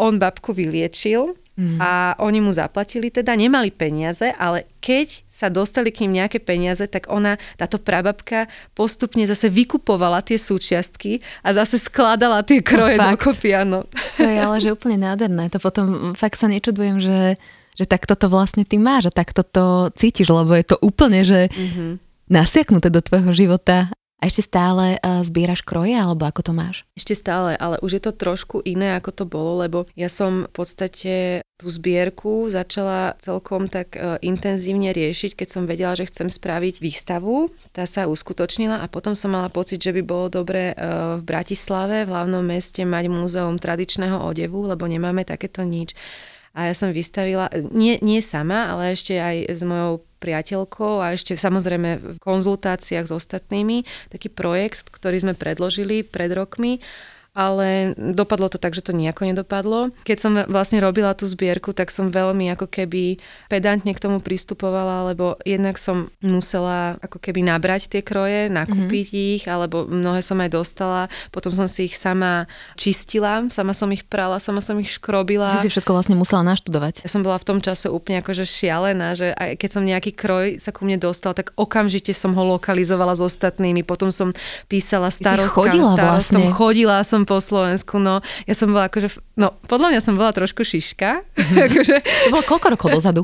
[0.00, 1.78] on babku vyliečil Mm.
[1.78, 6.82] A oni mu zaplatili, teda nemali peniaze, ale keď sa dostali k ním nejaké peniaze,
[6.90, 13.14] tak ona, táto prababka, postupne zase vykupovala tie súčiastky a zase skladala tie kroje no,
[13.14, 13.86] dokopy, áno.
[14.18, 15.46] To je ale že úplne nádherné.
[15.54, 17.38] To potom fakt sa nečudujem, že,
[17.78, 21.54] že takto to vlastne ty máš a takto to cítiš, lebo je to úplne, že
[21.54, 21.90] mm-hmm.
[22.34, 26.76] nasiaknuté do tvojho života a ešte stále uh, zbieraš kroje, alebo ako to máš?
[26.96, 30.52] Ešte stále, ale už je to trošku iné, ako to bolo, lebo ja som v
[30.54, 31.14] podstate
[31.54, 37.52] tú zbierku začala celkom tak uh, intenzívne riešiť, keď som vedela, že chcem spraviť výstavu.
[37.76, 42.10] Tá sa uskutočnila a potom som mala pocit, že by bolo dobre v Bratislave, v
[42.10, 45.94] hlavnom meste, mať múzeum tradičného odevu, lebo nemáme takéto nič.
[46.54, 51.36] A ja som vystavila, nie, nie sama, ale ešte aj s mojou priateľkou a ešte
[51.36, 56.80] samozrejme v konzultáciách s ostatnými taký projekt, ktorý sme predložili pred rokmi
[57.34, 59.90] ale dopadlo to tak, že to nejako nedopadlo.
[60.06, 63.18] Keď som vlastne robila tú zbierku, tak som veľmi ako keby
[63.50, 69.30] pedantne k tomu pristupovala, lebo jednak som musela ako keby nabrať tie kroje, nakúpiť mm-hmm.
[69.34, 72.46] ich, alebo mnohé som aj dostala, potom som si ich sama
[72.78, 75.50] čistila, sama som ich prala, sama som ich škrobila.
[75.58, 77.02] Si si všetko vlastne musela naštudovať.
[77.02, 80.62] Ja som bola v tom čase úplne akože šialená, že aj keď som nejaký kroj
[80.62, 84.30] sa ku mne dostal, tak okamžite som ho lokalizovala s ostatnými, potom som
[84.70, 86.54] písala starostkám, chodila starostom, vlastne.
[86.54, 90.64] chodila som po Slovensku, no ja som bola akože, no podľa mňa som bola trošku
[90.64, 91.20] šiška.
[91.24, 91.64] Mm-hmm.
[91.68, 93.22] akože, to bolo koľko rokov dozadu?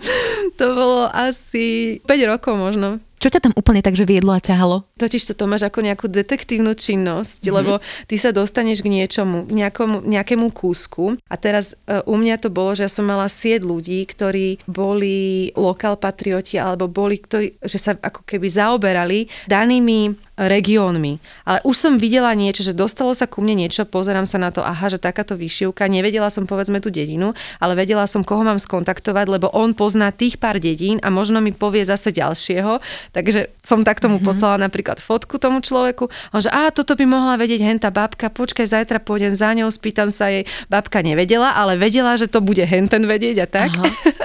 [0.59, 3.01] to bolo asi 5 rokov možno.
[3.21, 4.89] Čo ťa tam úplne tak, že viedlo a ťahalo?
[4.97, 7.57] Totiž to, to máš ako nejakú detektívnu činnosť, mm-hmm.
[7.61, 7.73] lebo
[8.09, 12.73] ty sa dostaneš k niečomu, nejakomu, nejakému kúsku a teraz uh, u mňa to bolo,
[12.73, 17.93] že ja som mala sieť ľudí, ktorí boli lokál patrioti alebo boli, ktorí, že sa
[17.93, 21.21] ako keby zaoberali danými regiónmi.
[21.45, 24.65] Ale už som videla niečo, že dostalo sa ku mne niečo, pozerám sa na to,
[24.65, 29.27] aha, že takáto vyšivka, nevedela som povedzme tú dedinu, ale vedela som, koho mám skontaktovať,
[29.29, 32.81] lebo on pozná tých pár dedín a možno mi povie zase ďalšieho.
[33.11, 34.29] Takže som tak tomu mm-hmm.
[34.29, 36.07] poslala napríklad fotku tomu človeku.
[36.31, 40.15] On že, a toto by mohla vedieť henta babka, počkaj, zajtra pôjdem za ňou, spýtam
[40.15, 40.47] sa jej.
[40.71, 43.71] Babka nevedela, ale vedela, že to bude henten vedieť a tak.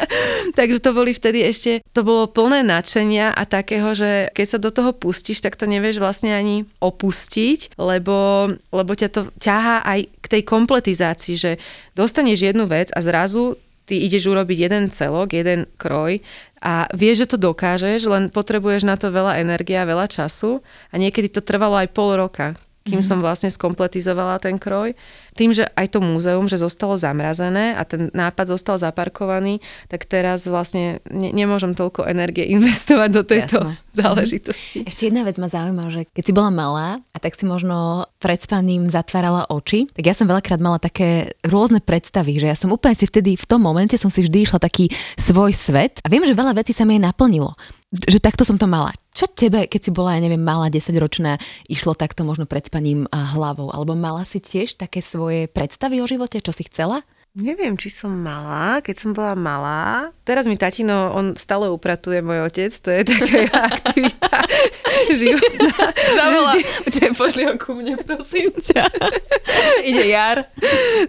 [0.57, 4.69] Takže to boli vtedy ešte, to bolo plné nadšenia a takého, že keď sa do
[4.69, 10.25] toho pustíš, tak to nevieš vlastne ani opustiť, lebo, lebo ťa to ťahá aj k
[10.29, 11.51] tej kompletizácii, že
[11.97, 16.19] dostaneš jednu vec a zrazu ty ideš urobiť jeden celok, jeden kroj
[16.65, 20.95] a vieš, že to dokážeš, len potrebuješ na to veľa energie a veľa času a
[20.97, 23.09] niekedy to trvalo aj pol roka, kým mm-hmm.
[23.09, 24.93] som vlastne skompletizovala ten kroj
[25.35, 29.59] tým, že aj to múzeum, že zostalo zamrazené a ten nápad zostal zaparkovaný,
[29.91, 33.75] tak teraz vlastne ne, nemôžem toľko energie investovať do tejto Jasné.
[33.75, 33.91] Mhm.
[33.91, 34.79] záležitosti.
[34.87, 38.39] Ešte jedna vec ma zaujíma, že keď si bola malá a tak si možno pred
[38.39, 42.95] spaním zatvárala oči, tak ja som veľakrát mala také rôzne predstavy, že ja som úplne
[42.95, 44.87] si vtedy v tom momente som si vždy išla taký
[45.19, 47.51] svoj svet a viem, že veľa vecí sa mi aj naplnilo
[47.95, 48.91] že takto som to mala.
[49.15, 51.39] Čo tebe, keď si bola, ja neviem, malá, 10-ročná,
[51.71, 53.71] išlo takto možno pred spaním hlavou?
[53.71, 57.01] Alebo mala si tiež také svoje predstavy o živote, čo si chcela?
[57.35, 60.07] Neviem, či som malá, keď som bola malá.
[60.23, 64.39] Teraz mi tatino, on stále upratuje, môj otec, to je taká aktivita
[65.19, 65.75] životná.
[66.15, 66.55] Zavolá,
[66.87, 67.11] Vždy...
[67.11, 68.87] pošli ho ku mne, prosím ťa.
[69.91, 70.47] Ide jar.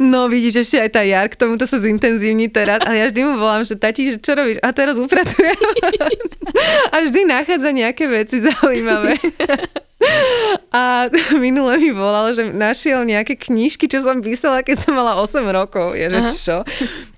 [0.03, 2.83] No vidíš, ešte aj tá jar, k tomuto sa zintenzívni teraz.
[2.83, 4.59] A ja vždy mu volám, že tati, že čo robíš?
[4.67, 5.55] A teraz upratujem.
[6.95, 9.15] A vždy nachádza nejaké veci zaujímavé.
[10.77, 11.09] A
[11.45, 15.97] minule mi volal, že našiel nejaké knížky, čo som písala, keď som mala 8 rokov.
[15.97, 16.29] Je, že Aha.
[16.29, 16.57] čo?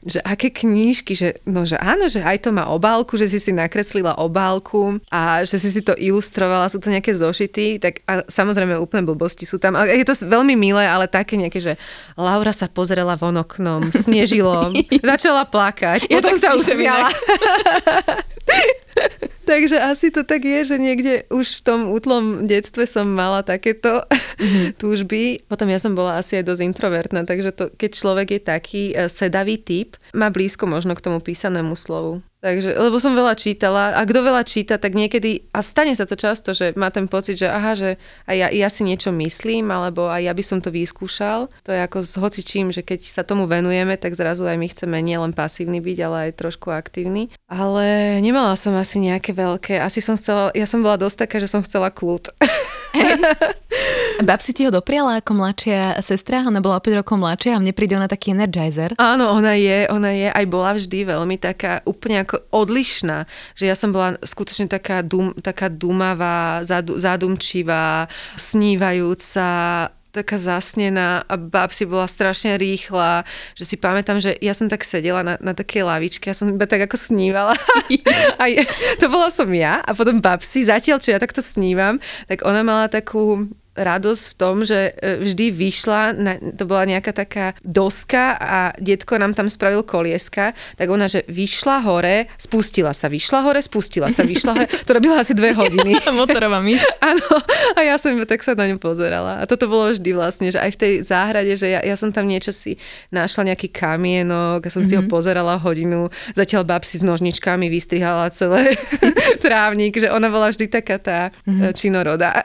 [0.07, 1.13] Že aké knížky?
[1.19, 5.43] Že, no, že áno, že aj to má obálku, že si si nakreslila obálku a
[5.43, 9.59] že si si to ilustrovala, sú to nejaké zošity, tak a samozrejme úplne blbosti sú
[9.59, 9.75] tam.
[9.75, 11.75] A je to veľmi milé, ale také nejaké, že
[12.15, 14.71] Laura sa pozrela von oknom, snežilo,
[15.13, 17.11] začala plakať, ja potom sa usmiala.
[19.51, 24.05] Takže asi to tak je, že niekde už v tom útlom detstve som mala takéto
[24.05, 24.77] mm-hmm.
[24.83, 25.43] túžby.
[25.49, 29.09] Potom ja som bola asi aj dosť introvertná, takže to, keď človek je taký uh,
[29.09, 32.21] sedavý typ, má blízko možno k tomu písanému slovu.
[32.39, 36.15] Takže, lebo som veľa čítala a kto veľa číta, tak niekedy, a stane sa to
[36.15, 37.99] často, že má ten pocit, že aha, že
[38.31, 41.51] aj ja, ja si niečo myslím, alebo aj ja by som to vyskúšal.
[41.67, 45.03] To je ako s hocičím, že keď sa tomu venujeme, tak zrazu aj my chceme
[45.03, 47.35] nielen pasívny byť, ale aj trošku aktívny.
[47.51, 51.51] Ale nemala som asi nejaké veľké, asi som chcela, ja som bola dosť taká, že
[51.51, 52.31] som chcela kľud.
[54.29, 57.73] Babsi ti ho dopriala ako mladšia sestra, ona bola o 5 rokov mladšia a mne
[57.77, 58.97] príde ona taký energizer.
[58.99, 63.77] Áno, ona je, ona je, aj bola vždy veľmi taká úplne ako odlišná, že ja
[63.79, 72.11] som bola skutočne taká, dum, taká dumavá, zadu, zadumčivá, snívajúca, taká zasnená a babsi bola
[72.11, 73.23] strašne rýchla,
[73.55, 76.67] že si pamätám, že ja som tak sedela na, na takej lavičke, ja som iba
[76.67, 77.55] tak ako snívala.
[78.41, 78.67] a je,
[78.99, 82.91] to bola som ja a potom babsi, zatiaľ čo ja takto snívam, tak ona mala
[82.91, 83.47] takú
[83.79, 89.17] radosť v tom, že e, vždy vyšla, na, to bola nejaká taká doska a detko
[89.17, 94.27] nám tam spravil kolieska, tak ona, že vyšla hore, spustila sa, vyšla hore, spustila sa,
[94.27, 95.95] vyšla hore, to robila asi dve hodiny.
[96.19, 96.83] Motorová myš.
[97.09, 97.27] Áno,
[97.75, 99.41] a ja som tak sa na ňu pozerala.
[99.41, 102.27] A toto bolo vždy vlastne, že aj v tej záhrade, že ja, ja som tam
[102.27, 102.77] niečo si
[103.15, 104.89] našla, nejaký kamienok a som mm-hmm.
[104.91, 105.11] si ho mhm.
[105.11, 108.75] pozerala hodinu, zatiaľ bab si s nožničkami vystrihala celé
[109.45, 111.73] trávnik, že ona bola vždy taká tá mm-hmm.
[111.73, 112.43] činoroda.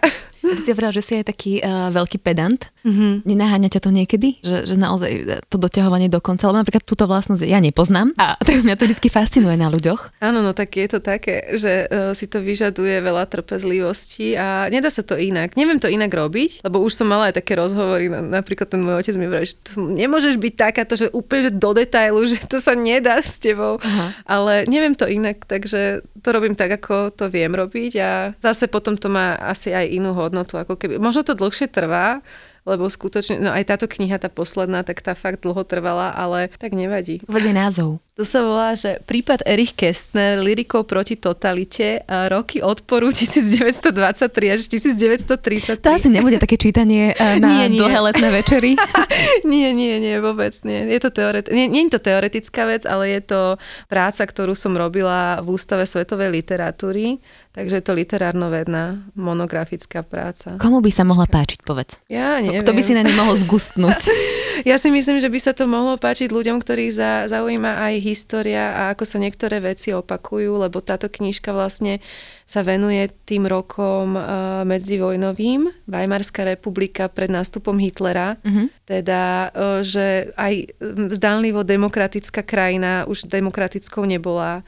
[0.61, 2.72] Si hovorila, že si aj taký uh, veľký pedant.
[2.83, 3.11] Mm-hmm.
[3.23, 4.27] Nenaháňa ťa to niekedy?
[4.43, 5.11] Že, že naozaj
[5.47, 6.51] to doťahovanie do konca?
[6.51, 10.19] Lebo napríklad túto vlastnosť ja nepoznám a tak mňa to vždy fascinuje na ľuďoch.
[10.19, 14.91] Áno, no tak je to také, že uh, si to vyžaduje veľa trpezlivosti a nedá
[14.91, 15.55] sa to inak.
[15.55, 19.15] Neviem to inak robiť, lebo už som mala aj také rozhovory, napríklad ten môj otec
[19.15, 23.23] mi hovorí, že nemôžeš byť takáto, že úplne že do detailu, že to sa nedá
[23.23, 23.79] s tebou.
[23.79, 24.11] Aha.
[24.27, 28.99] Ale neviem to inak, takže to robím tak, ako to viem robiť a zase potom
[28.99, 30.99] to má asi aj inú hodnotu, ako keby.
[30.99, 32.23] Možno to dlhšie trvá,
[32.63, 36.71] lebo skutočne, no aj táto kniha, tá posledná, tak tá fakt dlho trvala, ale tak
[36.75, 37.19] nevadí.
[37.27, 37.99] Vede názov.
[38.13, 45.81] To sa volá, že prípad Erich Kästner, lirikou proti totalite, roky odporu 1923 až 1933.
[45.81, 47.81] To asi nebude také čítanie e, na nie, nie.
[47.81, 48.77] dlhé letné večery.
[49.49, 50.93] nie, nie, nie, vôbec nie.
[50.93, 53.41] Je to teoret- nie, nie je to teoretická vec, ale je to
[53.89, 57.17] práca, ktorú som robila v Ústave svetovej literatúry
[57.53, 60.57] Takže je to literárno-vedná monografická práca.
[60.57, 62.01] Komu by sa mohla páčiť, povedz?
[62.09, 62.65] Ja neviem.
[62.65, 64.09] Kto by si na ne mohol zgustnúť?
[64.61, 68.63] ja si myslím, že by sa to mohlo páčiť ľuďom, ktorých za, zaujíma aj história
[68.77, 71.97] a ako sa niektoré veci opakujú, lebo táto knižka vlastne
[72.45, 78.69] sa venuje tým rokom uh, medzivojnovým, Weimarská republika pred nástupom Hitlera, uh-huh.
[78.85, 80.77] teda, uh, že aj
[81.17, 84.61] zdánlivo demokratická krajina už demokratickou nebola.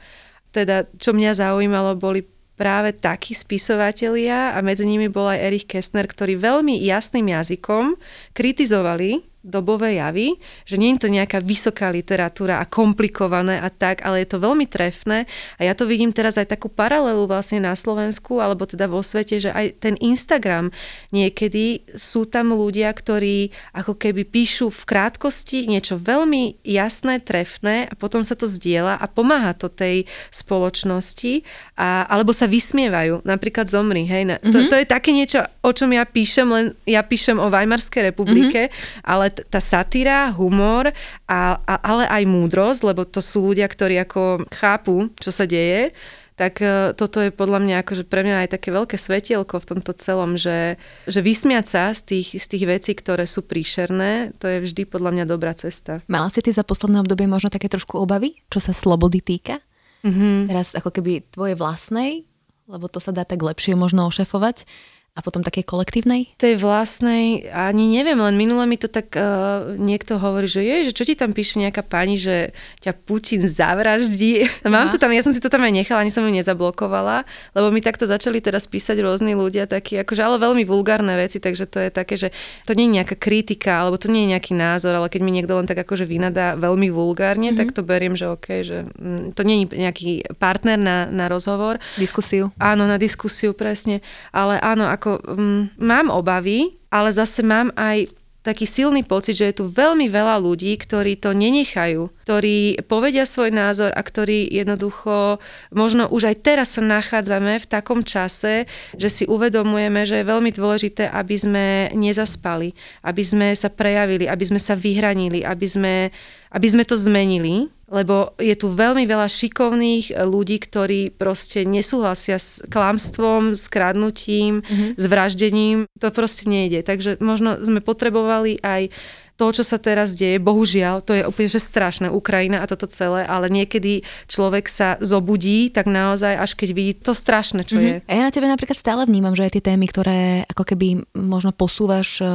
[0.50, 2.24] Teda, čo mňa zaujímalo, boli
[2.56, 8.00] práve takí spisovatelia a medzi nimi bol aj Erich Kästner, ktorí veľmi jasným jazykom
[8.32, 10.34] kritizovali dobové javy,
[10.66, 14.66] že nie je to nejaká vysoká literatúra a komplikované a tak, ale je to veľmi
[14.66, 19.00] trefné a ja to vidím teraz aj takú paralelu vlastne na Slovensku alebo teda vo
[19.06, 20.74] svete, že aj ten Instagram
[21.14, 27.94] niekedy sú tam ľudia, ktorí ako keby píšu v krátkosti niečo veľmi jasné, trefné a
[27.94, 31.46] potom sa to zdieľa a pomáha to tej spoločnosti
[31.78, 33.22] a, alebo sa vysmievajú.
[33.22, 34.26] Napríklad zomri, hej.
[34.26, 34.70] Na, to, mm-hmm.
[34.72, 39.04] to je také niečo, o čom ja píšem, len ja píšem o Weimarskej republike, mm-hmm.
[39.06, 40.88] ale tá satíra, humor,
[41.28, 45.92] a, a, ale aj múdrosť, lebo to sú ľudia, ktorí ako chápu, čo sa deje,
[46.36, 49.92] tak e, toto je podľa mňa akože pre mňa aj také veľké svetielko v tomto
[49.96, 50.76] celom, že,
[51.08, 55.10] že vysmiať sa z tých, z tých vecí, ktoré sú príšerné, to je vždy podľa
[55.16, 55.98] mňa dobrá cesta.
[56.06, 59.64] Mala si ty za posledné obdobie možno také trošku obavy, čo sa slobody týka?
[60.04, 60.52] Mm-hmm.
[60.52, 62.28] Teraz ako keby tvoje vlastnej,
[62.68, 64.68] lebo to sa dá tak lepšie možno ošefovať
[65.16, 66.28] a potom také kolektívnej?
[66.36, 70.92] Tej vlastnej, ani neviem, len minule mi to tak uh, niekto hovorí, že je, že
[70.92, 72.52] čo ti tam píše nejaká pani, že
[72.84, 74.44] ťa Putin zavraždí.
[74.44, 74.68] Aha.
[74.68, 77.24] Mám to tam, ja som si to tam aj nechala, ani som ju nezablokovala,
[77.56, 81.64] lebo mi takto začali teraz písať rôzni ľudia takí, akože ale veľmi vulgárne veci, takže
[81.64, 82.28] to je také, že
[82.68, 85.56] to nie je nejaká kritika, alebo to nie je nejaký názor, ale keď mi niekto
[85.56, 87.60] len tak akože vynadá veľmi vulgárne, mm-hmm.
[87.64, 91.80] tak to beriem, že OK, že mm, to nie je nejaký partner na, na rozhovor.
[91.96, 92.52] Diskusiu.
[92.60, 94.04] Áno, na diskusiu, presne.
[94.28, 98.10] Ale áno, ako ako um, mám obavy, ale zase mám aj
[98.42, 103.54] taký silný pocit, že je tu veľmi veľa ľudí, ktorí to nenechajú, ktorí povedia svoj
[103.54, 105.38] názor a ktorí jednoducho,
[105.70, 108.66] možno už aj teraz sa nachádzame v takom čase,
[108.98, 112.74] že si uvedomujeme, že je veľmi dôležité, aby sme nezaspali,
[113.06, 116.10] aby sme sa prejavili, aby sme sa vyhranili, aby sme,
[116.50, 122.58] aby sme to zmenili lebo je tu veľmi veľa šikovných ľudí, ktorí proste nesúhlasia s
[122.66, 124.98] klamstvom, s kradnutím, mm-hmm.
[124.98, 125.78] s vraždením.
[126.02, 126.82] To proste nejde.
[126.82, 128.90] Takže možno sme potrebovali aj
[129.36, 133.28] to, čo sa teraz deje, bohužiaľ, to je úplne že strašné, Ukrajina a toto celé,
[133.28, 134.00] ale niekedy
[134.32, 138.08] človek sa zobudí, tak naozaj, až keď vidí to strašné, čo mm-hmm.
[138.08, 138.16] je.
[138.16, 140.18] Ja na tebe napríklad stále vnímam, že aj tie témy, ktoré
[140.48, 142.28] ako keby možno posúvaš eh,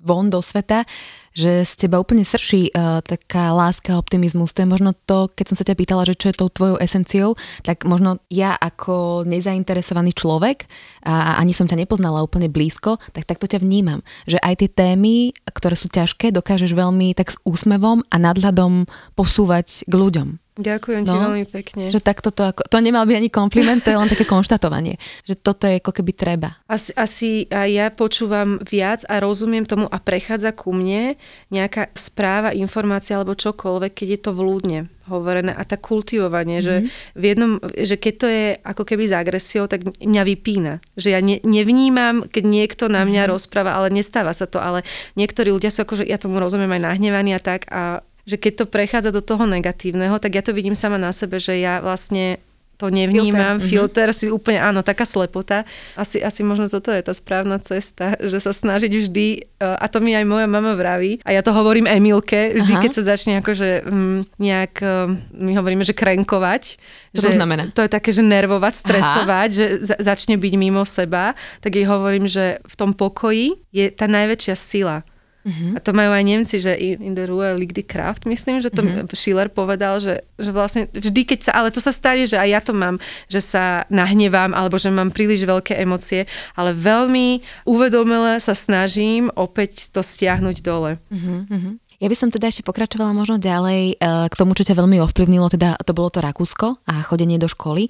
[0.00, 0.88] von do sveta,
[1.36, 4.56] že z teba úplne srší uh, taká láska a optimizmus.
[4.56, 7.36] To je možno to, keď som sa ťa pýtala, že čo je tou tvojou esenciou,
[7.60, 10.64] tak možno ja ako nezainteresovaný človek
[11.04, 14.00] a ani som ťa nepoznala úplne blízko, tak takto ťa vnímam.
[14.24, 19.84] Že aj tie témy, ktoré sú ťažké, dokážeš veľmi tak s úsmevom a nadhľadom posúvať
[19.84, 20.45] k ľuďom.
[20.56, 21.84] Ďakujem no, ti veľmi pekne.
[21.92, 24.96] Že takto to, ako, to nemal byť ani kompliment, to je len také konštatovanie.
[25.28, 26.56] Že toto je ako keby treba.
[26.64, 31.20] Asi, asi aj ja počúvam viac a rozumiem tomu a prechádza ku mne
[31.52, 36.66] nejaká správa, informácia alebo čokoľvek, keď je to vľúdne hovorené a tak kultivovanie, mm-hmm.
[36.66, 36.88] že mhm.
[37.14, 40.72] v jednom, že keď to je ako keby s agresiou, tak mňa vypína.
[40.98, 43.34] Že ja ne, nevnímam, keď niekto na mňa mm-hmm.
[43.36, 44.82] rozpráva, ale nestáva sa to, ale
[45.20, 48.64] niektorí ľudia sú akože, ja tomu rozumiem aj nahnevaní a tak a že keď to
[48.66, 52.42] prechádza do toho negatívneho, tak ja to vidím sama na sebe, že ja vlastne
[52.76, 55.64] to nevnímam, filter, filter si úplne, áno, taká slepota.
[55.96, 60.04] Asi, asi možno toto je tá správna cesta, že sa snažiť vždy, e, a to
[60.04, 62.82] mi aj moja mama vraví, a ja to hovorím Emilke, vždy, Aha.
[62.84, 64.96] keď sa začne akože m, nejak, e,
[65.40, 66.76] my hovoríme, že krenkovať.
[67.16, 67.72] Čo že to znamená?
[67.72, 69.56] To je také, že nervovať, stresovať, Aha.
[69.56, 71.32] že za, začne byť mimo seba,
[71.64, 75.00] tak jej hovorím, že v tom pokoji je tá najväčšia sila
[75.46, 75.78] Uh-huh.
[75.78, 78.82] A to majú aj Nemci, že in the Ruhe liegt die Kraft, myslím, že to
[78.82, 79.06] uh-huh.
[79.14, 82.58] Schiller povedal, že, že vlastne vždy, keď sa, ale to sa stane, že aj ja
[82.58, 82.98] to mám,
[83.30, 86.26] že sa nahnevám, alebo že mám príliš veľké emócie,
[86.58, 90.98] ale veľmi uvedomele sa snažím opäť to stiahnuť dole.
[91.14, 91.78] Uh-huh.
[91.96, 95.46] Ja by som teda ešte pokračovala možno ďalej eh, k tomu, čo ťa veľmi ovplyvnilo,
[95.48, 97.88] teda to bolo to Rakúsko a chodenie do školy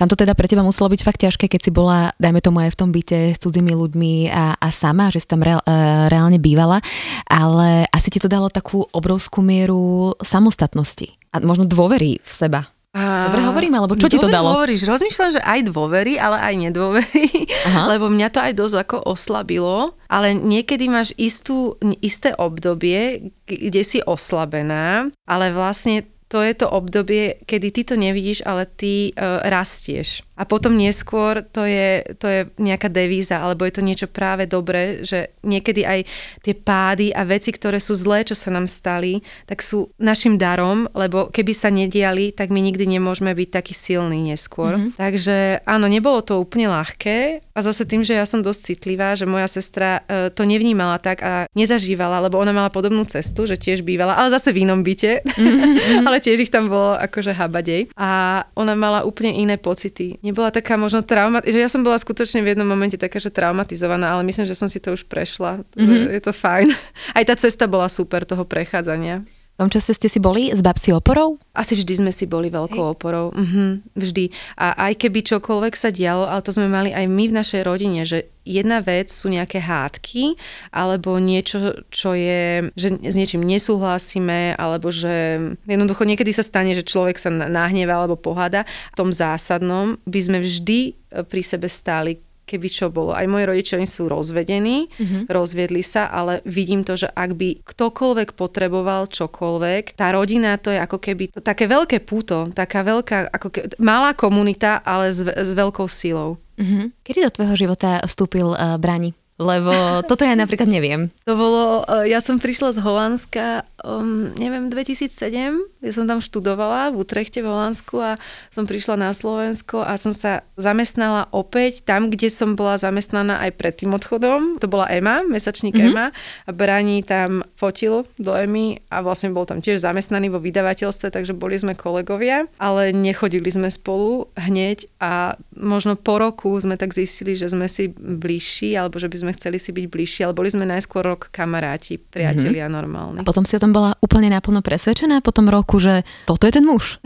[0.00, 2.72] Tam to teda pre teba muselo byť fakt ťažké, keď si bola, dajme tomu aj
[2.72, 6.40] v tom byte s cudzími ľuďmi a, a sama, že si tam reál, uh, reálne
[6.40, 6.80] bývala,
[7.28, 12.72] ale asi ti to dalo takú obrovskú mieru samostatnosti a možno dôvery v seba.
[12.90, 13.30] A...
[13.30, 14.50] Dobre hovorím, alebo čo ti to dalo?
[14.50, 17.94] hovoríš, rozmýšľam, že aj dôvery, ale aj nedôvery, Aha.
[17.94, 24.02] lebo mňa to aj dosť ako oslabilo, ale niekedy máš istú, isté obdobie, kde si
[24.02, 30.22] oslabená, ale vlastne to je to obdobie, kedy ty to nevidíš, ale ty uh, rastieš.
[30.40, 35.04] A potom neskôr to je, to je nejaká devíza, alebo je to niečo práve dobré,
[35.04, 36.00] že niekedy aj
[36.40, 40.88] tie pády a veci, ktoré sú zlé, čo sa nám stali, tak sú našim darom,
[40.96, 44.80] lebo keby sa nediali, tak my nikdy nemôžeme byť taký silný neskôr.
[44.80, 44.96] Mm-hmm.
[44.96, 45.36] Takže
[45.68, 49.44] áno, nebolo to úplne ľahké a zase tým, že ja som dosť citlivá, že moja
[49.44, 54.16] sestra uh, to nevnímala tak a nezažívala, lebo ona mala podobnú cestu, že tiež bývala,
[54.16, 56.04] ale zase v inom byte, mm-hmm.
[56.08, 57.92] ale tiež ich tam bolo akože habadej.
[58.00, 62.40] A ona mala úplne iné pocity nebola taká možno trauma, že ja som bola skutočne
[62.40, 65.66] v jednom momente taká, že traumatizovaná, ale myslím, že som si to už prešla.
[65.74, 66.14] Mm-hmm.
[66.14, 66.70] Je to fajn.
[67.18, 69.26] Aj tá cesta bola super toho prechádzania.
[69.60, 71.36] V tom čase ste si boli s babsi oporou?
[71.52, 72.92] Asi vždy sme si boli veľkou Hej.
[72.96, 73.28] oporou.
[73.36, 74.32] Mhm, vždy.
[74.56, 78.08] A aj keby čokoľvek sa dialo, ale to sme mali aj my v našej rodine,
[78.08, 80.40] že jedna vec sú nejaké hádky,
[80.72, 85.36] alebo niečo, čo je, že s niečím nesúhlasíme, alebo že
[85.68, 88.64] jednoducho niekedy sa stane, že človek sa nahneva alebo poháda.
[88.96, 90.96] V tom zásadnom by sme vždy
[91.28, 92.16] pri sebe stáli
[92.50, 93.14] keby čo bolo.
[93.14, 95.30] Aj moji rodičia sú rozvedení, mm-hmm.
[95.30, 100.82] rozviedli sa, ale vidím to, že ak by ktokoľvek potreboval čokoľvek, tá rodina to je
[100.82, 105.50] ako keby to, také veľké púto, taká veľká, ako keby, malá komunita, ale s, s
[105.54, 106.42] veľkou silou.
[106.58, 106.84] Mm-hmm.
[107.06, 109.14] Kedy do tvojho života vstúpil uh, Brani?
[109.40, 109.72] Lebo
[110.10, 111.08] toto ja napríklad neviem.
[111.24, 116.92] To bolo, e, ja som prišla z Holandska, um, neviem, 2007, ja som tam študovala
[116.92, 118.20] v Utrechte v Holandsku a
[118.52, 123.50] som prišla na Slovensko a som sa zamestnala opäť tam, kde som bola zamestnaná aj
[123.56, 124.60] pred tým odchodom.
[124.60, 125.92] To bola Ema, mesačník mm-hmm.
[125.96, 126.06] Ema
[126.44, 131.32] a Brani tam fotil do Emy a vlastne bol tam tiež zamestnaný vo vydavateľstve, takže
[131.32, 137.32] boli sme kolegovia, ale nechodili sme spolu hneď a možno po roku sme tak zistili,
[137.32, 140.68] že sme si bližší alebo že by sme chceli si byť bližšie, ale boli sme
[140.68, 142.76] najskôr rok kamaráti, priatelia mm-hmm.
[142.76, 143.18] normálni.
[143.20, 146.58] A potom si o tom bola úplne naplno presvedčená po tom roku, že toto je
[146.58, 146.98] ten muž?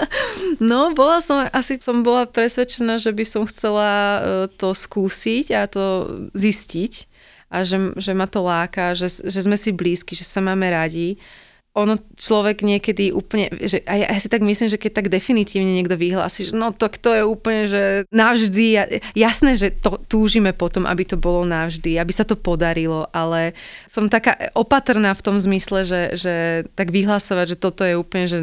[0.72, 4.20] no, bola som, asi som bola presvedčená, že by som chcela e,
[4.56, 5.84] to skúsiť a to
[6.32, 6.92] zistiť
[7.52, 11.20] a že, že ma to láka, že, že sme si blízki, že sa máme radi
[11.76, 15.76] ono človek niekedy úplne, že, a ja, ja si tak myslím, že keď tak definitívne
[15.76, 18.66] niekto vyhlási, že no tak to je úplne, že navždy,
[19.12, 23.52] jasné, že to túžime potom, aby to bolo navždy, aby sa to podarilo, ale
[23.84, 26.34] som taká opatrná v tom zmysle, že, že
[26.72, 28.38] tak vyhlasovať, že toto je úplne, že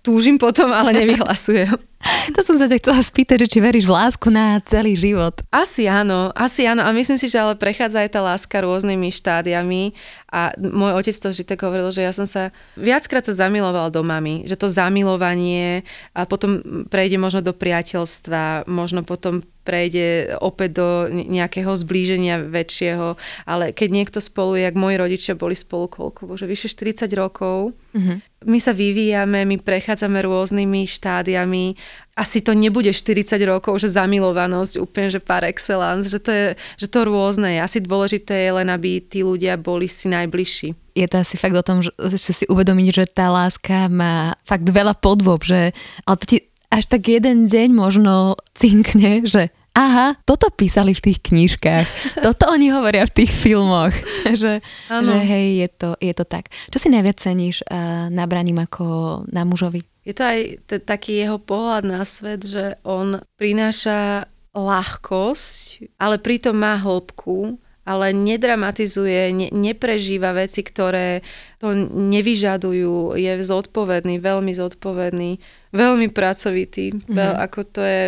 [0.00, 1.76] túžim potom, ale nevyhlasujem.
[2.36, 5.36] To som sa ťa chcela spýtať, že či veríš v lásku na celý život.
[5.52, 6.80] Asi áno, asi áno.
[6.80, 9.92] A myslím si, že ale prechádza aj tá láska rôznymi štádiami.
[10.30, 14.06] A môj otec to vždy tak hovoril, že ja som sa viackrát sa zamiloval do
[14.06, 14.46] mami.
[14.46, 15.82] Že to zamilovanie
[16.14, 23.76] a potom prejde možno do priateľstva, možno potom prejde opäť do nejakého zblíženia väčšieho, ale
[23.76, 28.46] keď niekto spolu, jak moji rodičia boli spolu koľko, bože, vyše 40 rokov, mm-hmm.
[28.48, 31.76] my sa vyvíjame, my prechádzame rôznymi štádiami,
[32.20, 36.46] asi to nebude 40 rokov, že zamilovanosť úplne, že par excellence, že to je,
[36.76, 37.60] že to rôzne je.
[37.64, 40.76] Asi dôležité je len, aby tí ľudia boli si najbližší.
[40.92, 44.68] Je to asi fakt o tom, že, že si uvedomiť, že tá láska má fakt
[44.68, 45.72] veľa podvob, že
[46.04, 51.18] ale to ti až tak jeden deň možno cinkne, že aha, toto písali v tých
[51.22, 51.86] knižkách,
[52.26, 53.94] toto oni hovoria v tých filmoch,
[54.40, 56.50] že, že hej, je to, je to tak.
[56.70, 58.84] Čo si najviac ceníš uh, na Braním ako
[59.30, 59.82] na mužovi?
[60.06, 66.56] Je to aj t- taký jeho pohľad na svet, že on prináša ľahkosť, ale pritom
[66.56, 71.26] má hĺbku ale nedramatizuje, ne, neprežíva veci, ktoré
[71.58, 75.42] to nevyžadujú, je zodpovedný, veľmi zodpovedný,
[75.74, 77.10] veľmi pracovitý, mm-hmm.
[77.10, 78.04] veľ, ako to je,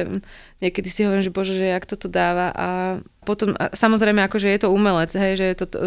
[0.62, 2.68] niekedy si hovorím, že bože, že jak toto dáva a
[3.22, 5.78] potom, a samozrejme, akože je to umelec, hej, že je to uh,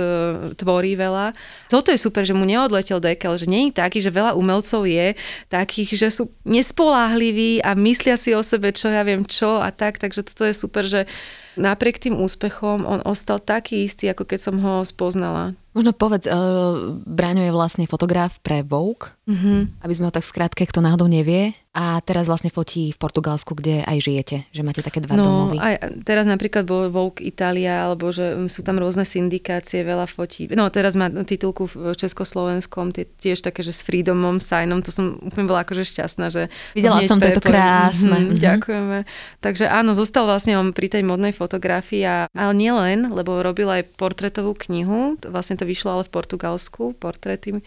[0.55, 1.36] tvorí veľa.
[1.67, 5.19] Toto je super, že mu neodletel dekel, že je taký, že veľa umelcov je
[5.51, 9.99] takých, že sú nespoláhliví a myslia si o sebe, čo ja viem čo a tak,
[9.99, 11.12] takže toto je super, že
[11.58, 15.58] napriek tým úspechom on ostal taký istý, ako keď som ho spoznala.
[15.75, 19.83] Možno povedz, uh, Braňo je vlastne fotograf pre Vogue, mm-hmm.
[19.83, 21.51] aby sme ho tak skrátke, kto náhodou nevie.
[21.75, 25.59] A teraz vlastne fotí v Portugalsku, kde aj žijete, že máte také dva no, domovy.
[25.59, 25.75] Aj,
[26.07, 30.47] teraz napríklad bol Vogue Italia, alebo že sú tam rôzne syndikácie, veľa fotí.
[30.55, 35.19] No teraz má titulku v Československom, tie, tiež také, že s Freedomom, Signom, to som
[35.19, 36.47] úplne bola akože šťastná, že...
[36.79, 38.31] Videla som to, je to krásne.
[38.31, 38.97] Mm-hmm, ďakujeme.
[39.43, 43.99] Takže áno, zostal vlastne on pri tej modnej fotografii, a, ale nielen, lebo robil aj
[43.99, 47.59] portretovú knihu, vlastne to vyšlo ale v Portugalsku, portrety.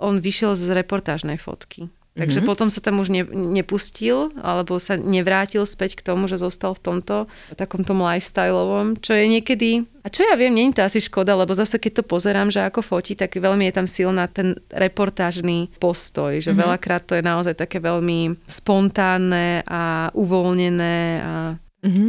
[0.00, 1.92] On vyšiel z reportážnej fotky.
[2.12, 2.50] Takže mm-hmm.
[2.52, 6.84] potom sa tam už ne, nepustil, alebo sa nevrátil späť k tomu, že zostal v
[6.84, 7.16] tomto
[7.56, 11.32] takom tom lifestyleovom, čo je niekedy, a čo ja viem, nie je to asi škoda,
[11.32, 15.72] lebo zase keď to pozerám, že ako fotí, tak veľmi je tam silná ten reportážny
[15.80, 16.60] postoj, že mm-hmm.
[16.60, 20.96] veľakrát to je naozaj také veľmi spontánne a uvoľnené.
[21.24, 21.32] A...
[21.80, 22.08] Mm-hmm.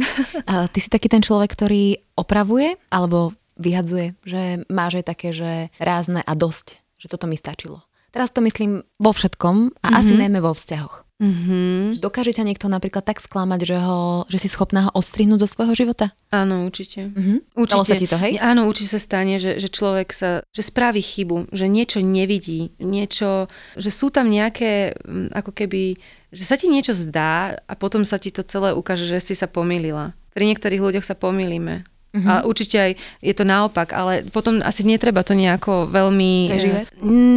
[0.52, 5.68] a ty si taký ten človek, ktorý opravuje, alebo vyhadzuje, že máš aj také, že
[5.78, 7.82] rázne a dosť, že toto mi stačilo.
[8.14, 9.98] Teraz to myslím vo všetkom a mm-hmm.
[9.98, 11.02] asi najmä vo vzťahoch.
[11.18, 11.98] Mm-hmm.
[11.98, 15.74] Dokáže ťa niekto napríklad tak sklamať, že, ho, že si schopná ho odstrihnúť zo svojho
[15.74, 16.14] života?
[16.30, 17.10] Áno, určite.
[17.10, 17.58] Mm-hmm.
[17.58, 17.90] určite.
[17.90, 18.38] sa ti to, hej?
[18.38, 23.50] Áno, určite sa stane, že, že človek sa, že spraví chybu, že niečo nevidí, niečo,
[23.74, 24.94] že sú tam nejaké,
[25.34, 25.98] ako keby,
[26.30, 29.50] že sa ti niečo zdá a potom sa ti to celé ukáže, že si sa
[29.50, 30.14] pomýlila.
[30.34, 32.30] Pri niektorých ľuďoch sa pomýlime Uh-huh.
[32.30, 36.32] A určite aj je to naopak, ale potom asi netreba to nejako veľmi...
[36.46, 36.84] Prežívať?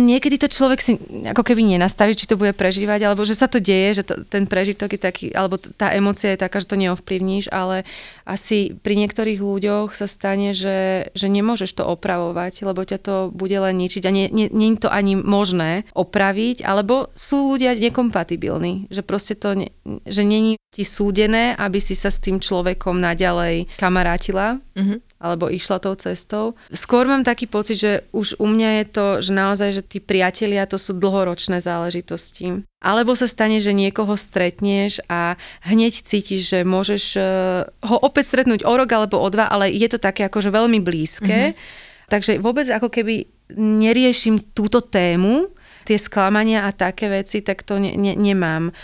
[0.05, 3.57] Niekedy to človek si ako keby nenastaví, či to bude prežívať, alebo že sa to
[3.57, 7.49] deje, že to, ten prežitok je taký, alebo tá emocia je taká, že to neovplyvníš,
[7.49, 7.89] ale
[8.29, 13.57] asi pri niektorých ľuďoch sa stane, že, že nemôžeš to opravovať, lebo ťa to bude
[13.57, 18.93] len ničiť a nie, nie, nie je to ani možné opraviť, alebo sú ľudia nekompatibilní,
[18.93, 19.73] že proste to, ne,
[20.05, 24.97] že není ti súdené, aby si sa s tým človekom naďalej kamarátila mm-hmm.
[25.17, 26.53] alebo išla tou cestou.
[26.69, 30.69] Skôr mám taký pocit, že už u mňa je to, že naozaj, že tí priatelia
[30.69, 32.61] to sú dlhoročné záležitosti.
[32.77, 35.33] Alebo sa stane, že niekoho stretneš a
[35.65, 37.25] hneď cítiš, že môžeš eh,
[37.65, 41.57] ho opäť stretnúť o rok alebo o dva, ale je to také akože veľmi blízke.
[41.57, 41.85] Mm-hmm.
[42.07, 45.51] Takže vôbec ako keby neriešim túto tému,
[45.83, 48.75] tie sklamania a také veci, tak to ne, ne, nemám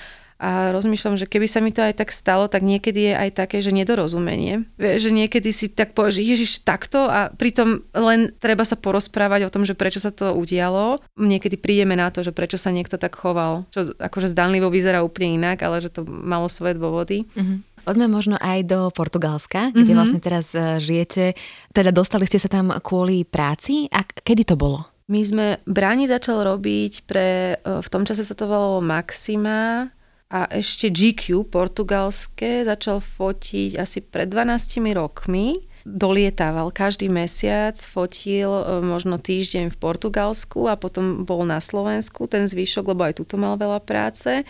[0.44, 3.64] a rozmýšľam, že keby sa mi to aj tak stalo, tak niekedy je aj také,
[3.64, 4.68] že nedorozumenie.
[4.76, 9.64] Že niekedy si tak povieš, Ježiš takto a pritom len treba sa porozprávať o tom,
[9.64, 11.00] že prečo sa to udialo.
[11.16, 15.40] Niekedy prídeme na to, že prečo sa niekto tak choval, čo akože zdanlivo vyzerá úplne
[15.40, 17.24] inak, ale že to malo svoje dôvody.
[17.40, 17.58] Mm-hmm.
[17.88, 19.96] Poďme možno aj do Portugalska, kde mm-hmm.
[19.96, 21.36] vlastne teraz e, žijete.
[21.72, 23.92] Teda dostali ste sa tam kvôli práci.
[23.92, 24.88] A kedy to bolo?
[25.12, 29.92] My sme, Bráni začal robiť pre, e, v tom čase sa to volalo Maxima,
[30.34, 35.62] a ešte GQ portugalské začal fotiť asi pred 12 rokmi.
[35.86, 42.50] Dolietával každý mesiac, fotil e, možno týždeň v Portugalsku a potom bol na Slovensku ten
[42.50, 44.42] zvyšok, lebo aj tuto mal veľa práce.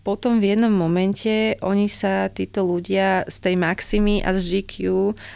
[0.00, 4.74] Potom v jednom momente oni sa, títo ľudia z tej Maximy a z GQ,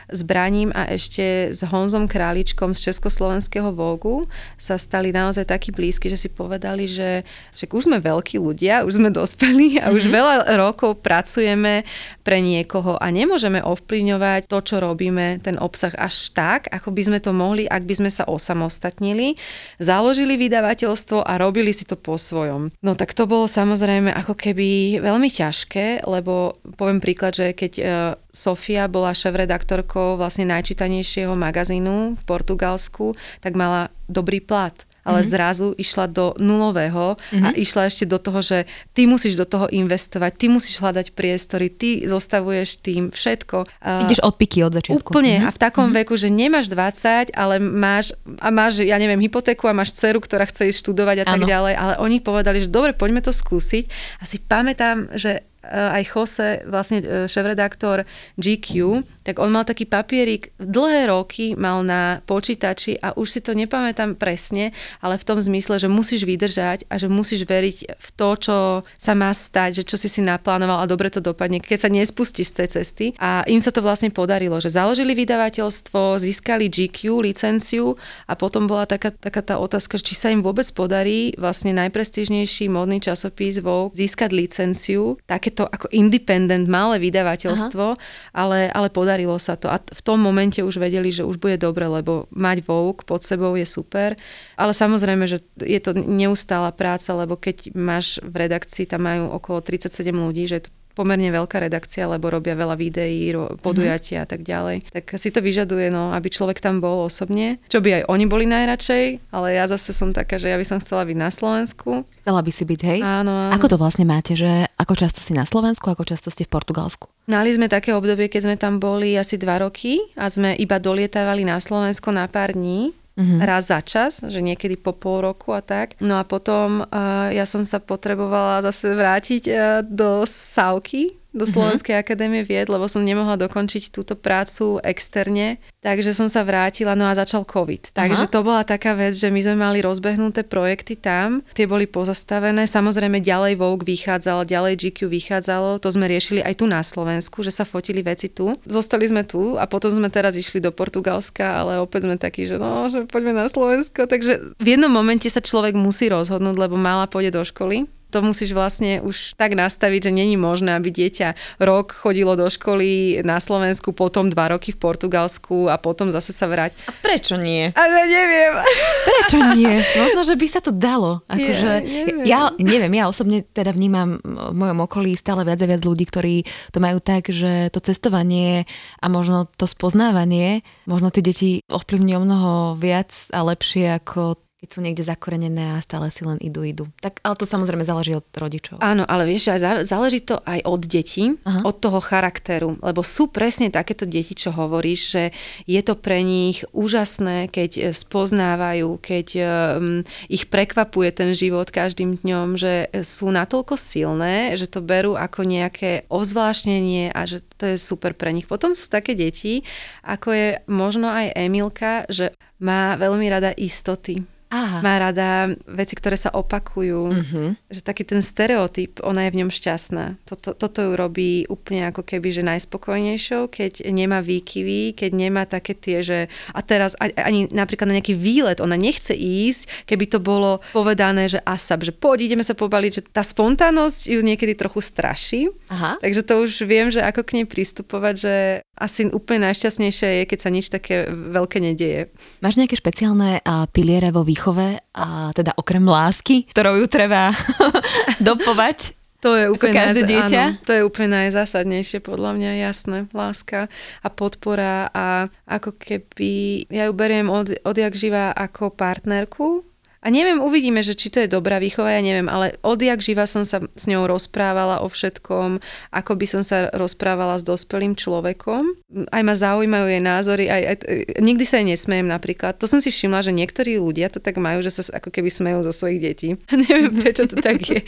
[0.08, 4.24] s Braním a ešte s Honzom Králičkom z Československého Vogu
[4.56, 7.28] sa stali naozaj takí blízki, že si povedali, že
[7.60, 9.96] však už sme veľkí ľudia, už sme dospelí a mm-hmm.
[10.00, 10.12] už mhm.
[10.16, 11.84] veľa rokov pracujeme
[12.24, 17.18] pre niekoho a nemôžeme ovplyvňovať to, čo robíme, ten obsah až tak, ako by sme
[17.20, 19.36] to mohli, ak by sme sa osamostatnili,
[19.76, 22.72] založili vydavateľstvo a robili si to po svojom.
[22.80, 27.72] No tak to bolo samozrejme ako keby keby veľmi ťažké, lebo poviem príklad, že keď
[27.82, 27.86] uh,
[28.30, 35.32] Sofia bola šéf-redaktorkou vlastne najčítanejšieho magazínu v Portugalsku, tak mala dobrý plat ale mm-hmm.
[35.36, 37.44] zrazu išla do nulového mm-hmm.
[37.44, 37.56] a mhm.
[37.60, 38.58] išla ešte do toho, že
[38.96, 43.68] ty musíš do toho investovať, ty musíš hľadať priestory, ty zostavuješ tým všetko.
[44.08, 45.12] Ideš od piky od začiatku.
[45.12, 45.48] Úplne mm-hmm.
[45.48, 46.00] a v takom mm-hmm.
[46.02, 50.48] veku, že nemáš 20, ale máš, a máš, ja neviem, hypotéku a máš dceru, ktorá
[50.48, 51.32] chce ísť študovať a ano.
[51.36, 53.84] tak ďalej, ale oni povedali, že dobre, poďme to skúsiť.
[54.18, 58.04] A si pamätám, že aj Jose, vlastne e, šéf-redaktor
[58.36, 63.56] GQ, tak on mal taký papierik, dlhé roky mal na počítači a už si to
[63.56, 68.28] nepamätám presne, ale v tom zmysle, že musíš vydržať a že musíš veriť v to,
[68.36, 71.88] čo sa má stať, že čo si si naplánoval a dobre to dopadne, keď sa
[71.88, 73.06] nespustíš z tej cesty.
[73.16, 77.96] A im sa to vlastne podarilo, že založili vydavateľstvo, získali GQ licenciu
[78.28, 82.98] a potom bola taká, taká tá otázka, či sa im vôbec podarí vlastne najprestížnejší modný
[82.98, 85.16] časopis Vogue získať licenciu.
[85.24, 87.86] Také to ako independent malé vydavateľstvo,
[88.34, 89.70] ale, ale podarilo sa to.
[89.70, 93.54] A v tom momente už vedeli, že už bude dobre, lebo mať Vogue pod sebou
[93.54, 94.18] je super.
[94.58, 99.62] Ale samozrejme, že je to neustála práca, lebo keď máš v redakcii, tam majú okolo
[99.62, 104.46] 37 ľudí, že je to pomerne veľká redakcia, lebo robia veľa videí, podujatia a tak
[104.46, 104.86] ďalej.
[104.94, 108.46] Tak si to vyžaduje, no, aby človek tam bol osobne, čo by aj oni boli
[108.46, 112.06] najradšej, ale ja zase som taká, že ja by som chcela byť na Slovensku.
[112.22, 112.98] Chcela by si byť, hej?
[113.02, 113.52] Áno, áno.
[113.58, 117.10] Ako to vlastne máte, že ako často si na Slovensku, ako často ste v Portugalsku?
[117.24, 121.42] Mali sme také obdobie, keď sme tam boli asi dva roky a sme iba dolietávali
[121.42, 123.40] na Slovensko na pár dní mm-hmm.
[123.42, 125.98] raz za čas, že niekedy po pol roku a tak.
[126.02, 131.52] No a potom uh, ja som sa potrebovala zase vrátiť uh, do Sávky, do mhm.
[131.52, 132.06] Slovenskej mm-hmm.
[132.06, 135.58] akadémie vied, lebo som nemohla dokončiť túto prácu externe.
[135.82, 137.92] Takže som sa vrátila, no a začal COVID.
[137.92, 138.32] Takže Aha.
[138.32, 142.64] to bola taká vec, že my sme mali rozbehnuté projekty tam, tie boli pozastavené.
[142.64, 147.52] Samozrejme ďalej Vogue vychádzal, ďalej GQ vychádzalo, to sme riešili aj tu na Slovensku, že
[147.52, 148.56] sa fotili veci tu.
[148.64, 152.56] Zostali sme tu a potom sme teraz išli do Portugalska, ale opäť sme takí, že
[152.56, 154.08] no, že poďme na Slovensko.
[154.08, 158.54] Takže v jednom momente sa človek musí rozhodnúť, lebo mala pôjde do školy to musíš
[158.54, 163.90] vlastne už tak nastaviť, že není možné, aby dieťa rok chodilo do školy na Slovensku,
[163.90, 166.78] potom dva roky v Portugalsku a potom zase sa vrať.
[166.86, 167.74] A prečo nie?
[167.74, 168.54] A ja neviem.
[169.02, 169.82] Prečo nie?
[170.06, 171.26] Možno, že by sa to dalo.
[171.26, 172.22] Akože, ja, neviem.
[172.22, 176.46] ja neviem, ja osobne teda vnímam v mojom okolí stále viac a viac ľudí, ktorí
[176.70, 178.62] to majú tak, že to cestovanie
[179.02, 184.80] a možno to spoznávanie, možno tie deti ovplyvňujú mnoho viac a lepšie ako keď sú
[184.80, 186.88] niekde zakorenené a stále si len idú, idú.
[187.04, 188.80] Tak, ale to samozrejme záleží od rodičov.
[188.80, 191.68] Áno, ale vieš, aj záleží to aj od detí, Aha.
[191.68, 195.22] od toho charakteru, lebo sú presne takéto deti, čo hovoríš, že
[195.68, 200.00] je to pre nich úžasné, keď e, spoznávajú, keď um,
[200.32, 206.08] ich prekvapuje ten život každým dňom, že sú natoľko silné, že to berú ako nejaké
[206.08, 208.48] ozvláštnenie a že to je super pre nich.
[208.48, 209.60] Potom sú také deti,
[210.00, 212.32] ako je možno aj Emilka, že
[212.64, 214.33] má veľmi rada istoty.
[214.54, 214.78] Aha.
[214.78, 217.02] Má rada veci, ktoré sa opakujú.
[217.10, 217.48] Mm-hmm.
[217.74, 220.22] Že taký ten stereotyp, ona je v ňom šťastná.
[220.22, 225.74] Toto, toto ju robí úplne ako keby, že najspokojnejšou, keď nemá výkyvy, keď nemá také
[225.74, 226.18] tie, že
[226.54, 231.42] a teraz ani napríklad na nejaký výlet ona nechce ísť, keby to bolo povedané, že
[231.42, 235.50] asap, že poď, ideme sa pobaliť, že tá spontánnosť ju niekedy trochu straší.
[235.72, 235.98] Aha.
[235.98, 238.34] Takže to už viem, že ako k nej pristupovať, že
[238.76, 242.12] asi úplne najšťastnejšie je, keď sa nič také veľké nedieje.
[242.44, 243.40] Máš nejaké špeciálne
[243.72, 244.43] piliere vo výchove,
[244.92, 247.32] a teda okrem lásky, ktorou ju treba
[248.28, 248.92] dopovať?
[249.24, 250.42] To je úplne, každé dieťa?
[250.52, 253.08] Áno, to je úplne najzásadnejšie podľa mňa, jasné.
[253.16, 253.72] Láska
[254.04, 259.64] a podpora a ako keby, ja ju beriem od, odjak živa ako partnerku,
[260.04, 263.48] a neviem, uvidíme, že či to je dobrá výchova, ja neviem, ale odjak živa som
[263.48, 265.64] sa s ňou rozprávala o všetkom,
[265.96, 268.76] ako by som sa rozprávala s dospelým človekom.
[269.08, 270.76] Aj ma zaujímajú jej názory, aj, aj,
[271.24, 272.60] nikdy sa jej nesmejem napríklad.
[272.60, 275.64] To som si všimla, že niektorí ľudia to tak majú, že sa ako keby smejú
[275.64, 276.36] zo svojich detí.
[276.68, 277.80] neviem, prečo to tak je.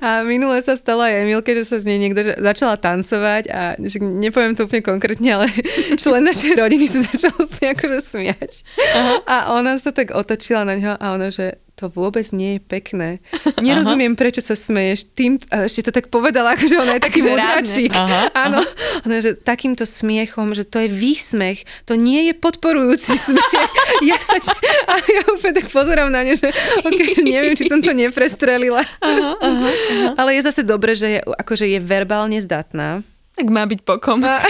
[0.00, 4.56] A minule sa stala aj Emilke, že sa z nej niekto začala tancovať a nepoviem
[4.56, 5.52] to úplne konkrétne, ale
[6.00, 8.64] člen našej rodiny sa začal úplne akože smiať.
[8.96, 9.14] Aha.
[9.28, 11.41] A ona sa tak otočila na ňo a ona, že že
[11.74, 13.08] to vôbec nie je pekné.
[13.64, 14.20] Nerozumiem, Aha.
[14.20, 17.92] prečo sa smeješ tým, a ešte to tak povedala, že ona je taký mudračík.
[18.44, 18.60] Áno,
[19.02, 23.72] ona, že takýmto smiechom, že to je výsmech, to nie je podporujúci smiech.
[24.04, 24.52] ja sa či,
[24.86, 26.48] a ja úplne tak pozerám na ňu, že
[26.84, 28.84] okay, neviem, či som to neprestrelila.
[29.00, 30.08] Aha, aha, aha.
[30.20, 33.00] Ale je zase dobre, že je, akože je verbálne zdatná.
[33.32, 34.20] Tak má byť pokom.
[34.28, 34.44] A,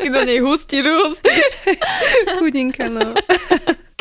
[0.00, 1.48] Keď do nej hustíš, hustíš.
[2.40, 3.12] Chudinka, no.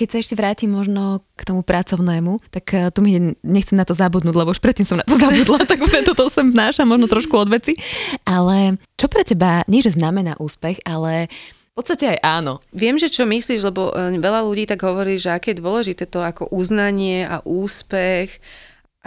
[0.04, 3.96] Keď sa ešte vrátim možno k tomu pracovnému, tak eh, tu mi nechcem na to
[3.96, 7.32] zabudnúť, lebo už predtým som na to zabudla, tak preto to sem vnášam možno trošku
[7.40, 7.80] od veci.
[8.28, 11.32] Ale čo pre teba, nie že znamená úspech, ale
[11.72, 12.60] v podstate aj áno.
[12.76, 16.20] Viem, že čo myslíš, lebo eh, veľa ľudí tak hovorí, že aké je dôležité to
[16.20, 18.44] ako uznanie a úspech.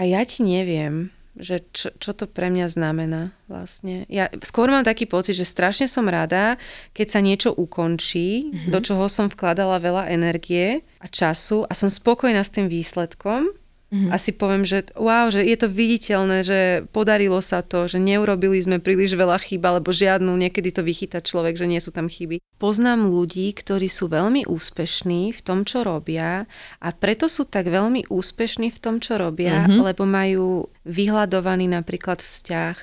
[0.00, 4.08] A ja ti neviem že čo, čo to pre mňa znamená vlastne.
[4.08, 6.56] Ja skôr mám taký pocit, že strašne som rada,
[6.96, 8.70] keď sa niečo ukončí, mm-hmm.
[8.72, 13.52] do čoho som vkladala veľa energie a času a som spokojná s tým výsledkom
[13.96, 14.12] Mm-hmm.
[14.12, 16.60] A si poviem, že wow, že je to viditeľné, že
[16.92, 21.56] podarilo sa to, že neurobili sme príliš veľa chýb, alebo žiadnu, niekedy to vychytá človek,
[21.56, 22.44] že nie sú tam chyby.
[22.60, 26.44] Poznám ľudí, ktorí sú veľmi úspešní v tom, čo robia
[26.84, 29.80] a preto sú tak veľmi úspešní v tom, čo robia, mm-hmm.
[29.80, 32.76] lebo majú vyhľadovaný napríklad vzťah,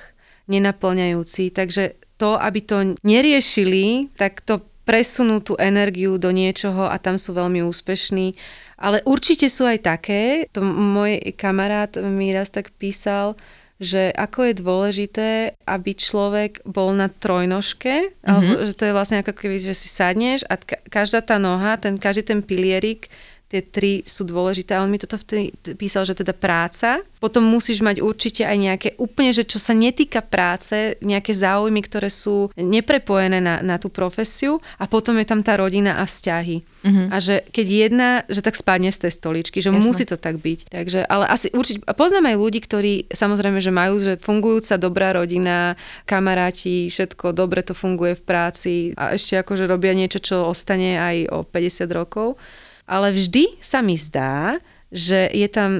[0.50, 7.16] nenaplňajúci, takže to, aby to neriešili, tak to presunú tú energiu do niečoho a tam
[7.16, 8.36] sú veľmi úspešní.
[8.76, 10.22] Ale určite sú aj také,
[10.52, 13.36] to môj kamarát mi raz tak písal,
[13.82, 15.28] že ako je dôležité,
[15.66, 18.22] aby človek bol na trojnožke, mm-hmm.
[18.22, 20.54] alebo že to je vlastne ako keby, že si sadneš a
[20.86, 23.10] každá tá noha, ten, každý ten pilierik
[23.54, 24.74] tie tri sú dôležité.
[24.74, 28.88] A on mi toto vtedy písal, že teda práca, potom musíš mať určite aj nejaké
[28.98, 34.58] úplne, že čo sa netýka práce, nejaké záujmy, ktoré sú neprepojené na, na tú profesiu
[34.74, 36.66] a potom je tam tá rodina a vzťahy.
[36.84, 37.06] Uh-huh.
[37.14, 39.86] A že keď jedna, že tak spadne z tej stoličky, že Jasne.
[39.86, 40.74] musí to tak byť.
[40.74, 45.14] Takže, ale asi určite, a poznám aj ľudí, ktorí samozrejme, že majú, že fungujúca dobrá
[45.14, 45.78] rodina,
[46.10, 51.16] kamaráti, všetko dobre to funguje v práci a ešte akože robia niečo, čo ostane aj
[51.30, 52.36] o 50 rokov
[52.84, 54.60] ale vždy sa mi zdá,
[54.92, 55.70] že je tam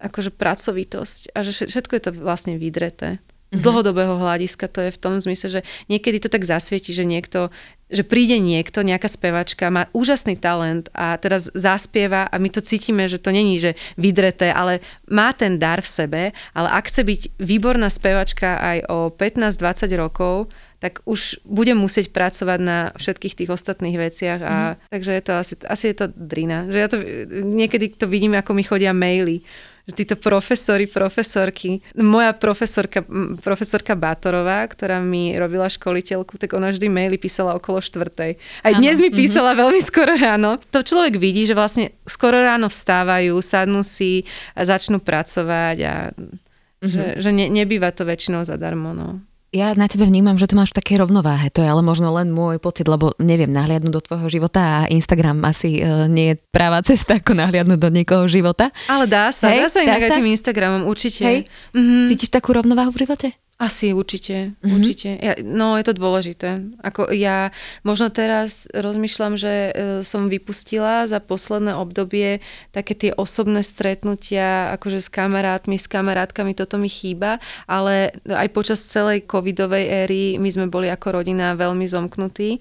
[0.00, 3.20] akože pracovitosť a že všetko je to vlastne vydreté.
[3.54, 3.66] Z mhm.
[3.70, 7.54] dlhodobého hľadiska to je v tom zmysle, že niekedy to tak zasvieti, že niekto,
[7.86, 13.06] že príde niekto, nejaká spevačka, má úžasný talent a teraz zaspieva a my to cítime,
[13.06, 16.22] že to není, že vydreté, ale má ten dar v sebe,
[16.58, 20.50] ale ak chce byť výborná spevačka aj o 15-20 rokov,
[20.86, 24.94] tak už budem musieť pracovať na všetkých tých ostatných veciach a mm.
[24.94, 26.70] takže je to asi, asi je to drina.
[26.70, 26.98] Že ja to,
[27.42, 29.42] niekedy to vidím, ako mi chodia maily
[29.86, 31.78] že títo profesori, profesorky.
[31.94, 33.06] Moja profesorka,
[33.38, 38.34] profesorka Bátorová, ktorá mi robila školiteľku, tak ona vždy maily písala okolo štvrtej.
[38.66, 39.16] Aj dnes mi mhm.
[39.16, 39.62] písala mm-hmm.
[39.62, 40.58] veľmi skoro ráno.
[40.74, 44.26] To človek vidí, že vlastne skoro ráno vstávajú, sadnú si
[44.58, 46.90] a začnú pracovať a mm-hmm.
[46.90, 48.90] že, že ne, nebýva to väčšinou zadarmo.
[48.90, 49.22] No.
[49.56, 51.48] Ja na tebe vnímam, že to máš v takej rovnováhe.
[51.56, 55.40] To je ale možno len môj pocit, lebo neviem nahliadnúť do tvojho života a Instagram
[55.48, 58.68] asi uh, nie je práva cesta, ako nahliadnúť do niekoho života.
[58.84, 61.24] Ale dá sa, Hej, dá sa inak aj tým Instagramom, určite.
[61.24, 61.38] Hej.
[61.72, 62.04] Mm-hmm.
[62.12, 63.32] Cítiš takú rovnováhu v živote?
[63.56, 64.74] Asi, určite, mm-hmm.
[64.76, 65.08] určite.
[65.16, 66.60] Ja, no, je to dôležité.
[66.84, 67.56] Ako ja
[67.88, 69.70] možno teraz rozmýšľam, že e,
[70.04, 72.44] som vypustila za posledné obdobie
[72.76, 78.84] také tie osobné stretnutia, akože s kamarátmi, s kamarátkami, toto mi chýba, ale aj počas
[78.84, 82.60] celej covidovej éry my sme boli ako rodina veľmi zomknutí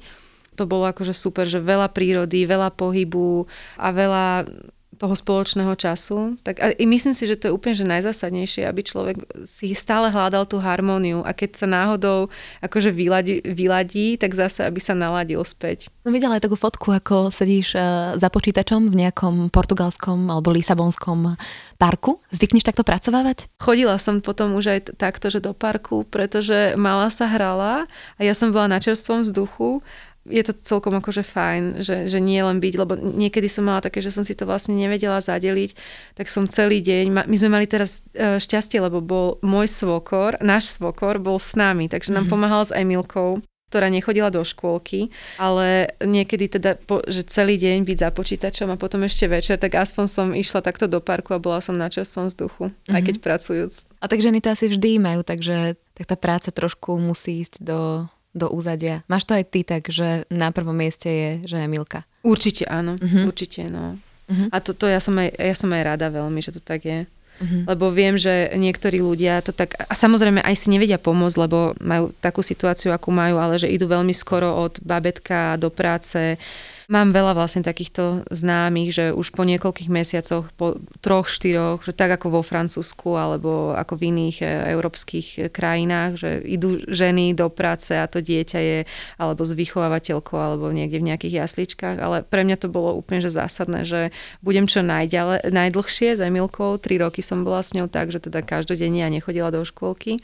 [0.55, 3.43] to bolo akože super, že veľa prírody, veľa pohybu
[3.75, 4.47] a veľa
[4.95, 6.39] toho spoločného času.
[6.41, 10.47] Tak a myslím si, že to je úplne že najzásadnejšie, aby človek si stále hľadal
[10.47, 12.31] tú harmóniu a keď sa náhodou
[12.63, 15.91] akože vyladí, vyladí tak zase, aby sa naladil späť.
[16.01, 21.35] Som videla aj takú fotku, ako sedíš uh, za počítačom v nejakom portugalskom alebo lisabonskom
[21.75, 22.23] parku.
[22.31, 23.51] Zvykneš takto pracovávať?
[23.59, 28.31] Chodila som potom už aj takto, že do parku, pretože mala sa hrala a ja
[28.31, 29.83] som bola na čerstvom vzduchu
[30.25, 34.01] je to celkom akože fajn, že, že nie len byť, lebo niekedy som mala také,
[34.01, 35.77] že som si to vlastne nevedela zadeliť,
[36.17, 40.73] tak som celý deň, my sme mali teraz e, šťastie, lebo bol môj svokor, náš
[40.73, 42.33] svokor bol s nami, takže nám mm-hmm.
[42.33, 47.97] pomáhal s Emilkou ktorá nechodila do škôlky, ale niekedy teda, po, že celý deň byť
[47.97, 51.59] za počítačom a potom ešte večer, tak aspoň som išla takto do parku a bola
[51.59, 52.95] som na čerstvom vzduchu, mm-hmm.
[52.95, 53.23] aj keď mhm.
[53.25, 53.73] pracujúc.
[53.99, 58.07] A tak ženy to asi vždy majú, takže tak tá práca trošku musí ísť do
[58.35, 59.07] do úzadia.
[59.07, 62.03] Máš to aj ty tak, že na prvom mieste je, že je Milka.
[62.21, 63.31] Určite áno, uh-huh.
[63.31, 63.95] určite no.
[64.27, 64.47] Uh-huh.
[64.51, 66.99] A to, to ja, som aj, ja som aj rada veľmi, že to tak je.
[67.35, 67.67] Uh-huh.
[67.67, 72.11] Lebo viem, že niektorí ľudia to tak, a samozrejme aj si nevedia pomôcť, lebo majú
[72.19, 76.39] takú situáciu, akú majú, ale že idú veľmi skoro od babetka do práce,
[76.85, 82.13] Mám veľa vlastne takýchto známych, že už po niekoľkých mesiacoch, po troch, štyroch, že tak
[82.13, 87.89] ako vo Francúzsku alebo ako v iných e, európskych krajinách, že idú ženy do práce
[87.97, 88.79] a to dieťa je
[89.17, 93.33] alebo s vychovávateľkou alebo niekde v nejakých jasličkách, ale pre mňa to bolo úplne že
[93.33, 94.13] zásadné, že
[94.45, 98.45] budem čo najďale, najdlhšie s Emilkou, tri roky som bola s ňou tak, že teda
[98.45, 100.21] každodenne ja nechodila do škôlky.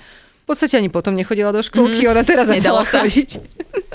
[0.52, 3.40] V podstate ani potom nechodila do školky, mm, ona teraz začala chodiť.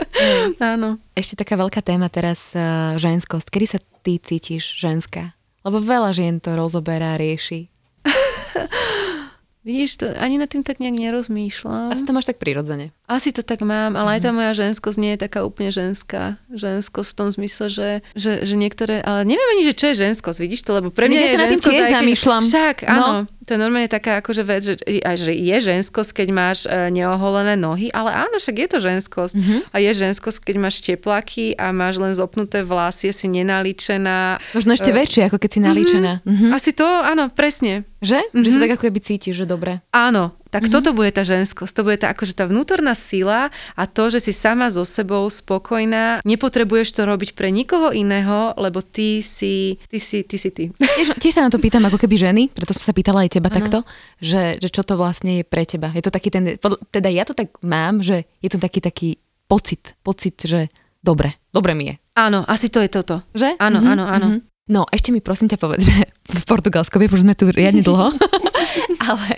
[0.73, 0.97] Áno.
[1.13, 3.53] Ešte taká veľká téma teraz, uh, ženskosť.
[3.53, 5.37] Kedy sa ty cítiš ženská?
[5.69, 7.69] Lebo veľa žien to rozoberá, rieši.
[9.69, 11.93] Vidíš, to, ani nad tým tak nejak nerozmýšľam.
[11.93, 12.89] Asi to máš tak prirodzene.
[13.07, 14.37] Asi to tak mám, ale aj tá mhm.
[14.43, 16.43] moja ženskosť nie je taká úplne ženská.
[16.51, 18.99] Ženskosť v tom zmysle, že, že, že niektoré...
[18.99, 21.71] Ale neviem ani, že čo je ženskosť, vidíš to, lebo pre mňa ja je ženskosť...
[21.71, 22.43] Tiež zamýšľam.
[22.43, 22.91] Však, no.
[22.91, 23.07] áno.
[23.07, 23.37] No.
[23.47, 27.95] To je normálne taká akože vec, že, že je ženskosť, keď máš e, neoholené nohy,
[27.95, 29.35] ale áno, však je to ženskosť.
[29.39, 29.61] Mm-hmm.
[29.71, 34.43] A je ženskosť, keď máš tepláky a máš len zopnuté vlasy, si nenalíčená.
[34.51, 36.13] Možno ešte uh, väčšie, ako keď si nalíčená.
[36.27, 36.51] Mm-hmm.
[36.51, 37.87] Asi to, áno, presne.
[38.03, 38.19] Že?
[38.35, 38.43] Mm-hmm.
[38.43, 39.79] Že sa tak ako keby cítiš, že dobre.
[39.95, 40.73] Áno, tak mm-hmm.
[40.73, 44.33] toto bude tá ženskosť, to bude tá, akože tá vnútorná sila a to, že si
[44.33, 50.25] sama so sebou spokojná, nepotrebuješ to robiť pre nikoho iného, lebo ty si, ty si,
[50.25, 50.73] ty si ty.
[50.73, 53.53] Tiež, tiež sa na to pýtam ako keby ženy, preto som sa pýtala aj teba
[53.53, 53.57] ano.
[53.61, 53.79] takto,
[54.17, 55.93] že, že čo to vlastne je pre teba.
[55.93, 56.57] Je to taký ten,
[56.89, 60.73] teda ja to tak mám, že je to taký taký pocit, pocit, že
[61.05, 61.95] dobre, dobre mi je.
[62.17, 63.21] Áno, asi to je toto.
[63.37, 63.61] Že?
[63.61, 64.27] Áno, mm-hmm, áno, áno.
[64.33, 64.56] Mm-hmm.
[64.67, 68.11] No, ešte mi prosím ťa povedz, že v Portugalsku, viem, že sme tu riadne dlho,
[69.11, 69.31] ale,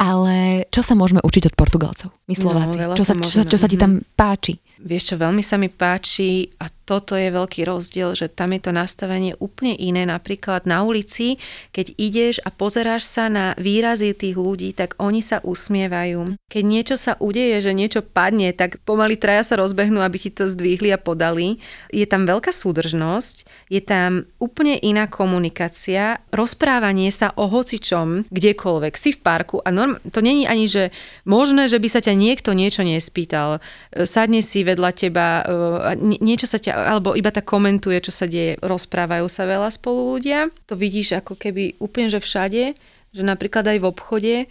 [0.00, 0.36] ale
[0.72, 2.76] čo sa môžeme učiť od Portugalcov, my no, Slováci?
[2.80, 4.56] No, čo, sa, čo, čo sa ti tam páči?
[4.80, 8.74] Vieš čo, veľmi sa mi páči a toto je veľký rozdiel, že tam je to
[8.74, 10.02] nastavenie úplne iné.
[10.02, 11.38] Napríklad na ulici,
[11.70, 16.34] keď ideš a pozeráš sa na výrazy tých ľudí, tak oni sa usmievajú.
[16.50, 20.50] Keď niečo sa udeje, že niečo padne, tak pomaly traja sa rozbehnú, aby ti to
[20.50, 21.62] zdvihli a podali.
[21.94, 28.98] Je tam veľká súdržnosť, je tam úplne iná komunikácia, rozprávanie sa o hocičom, kdekoľvek.
[28.98, 30.90] Si v parku a norm- to není ani, že
[31.22, 33.62] možné, že by sa ťa niekto niečo nespýtal.
[33.94, 38.56] Sadne si vedľa teba, e, niečo sa ťa, alebo iba tak komentuje, čo sa deje.
[38.60, 40.48] Rozprávajú sa veľa spolu ľudia.
[40.70, 42.74] To vidíš ako keby úplne, že všade
[43.10, 44.46] že napríklad aj v obchode e,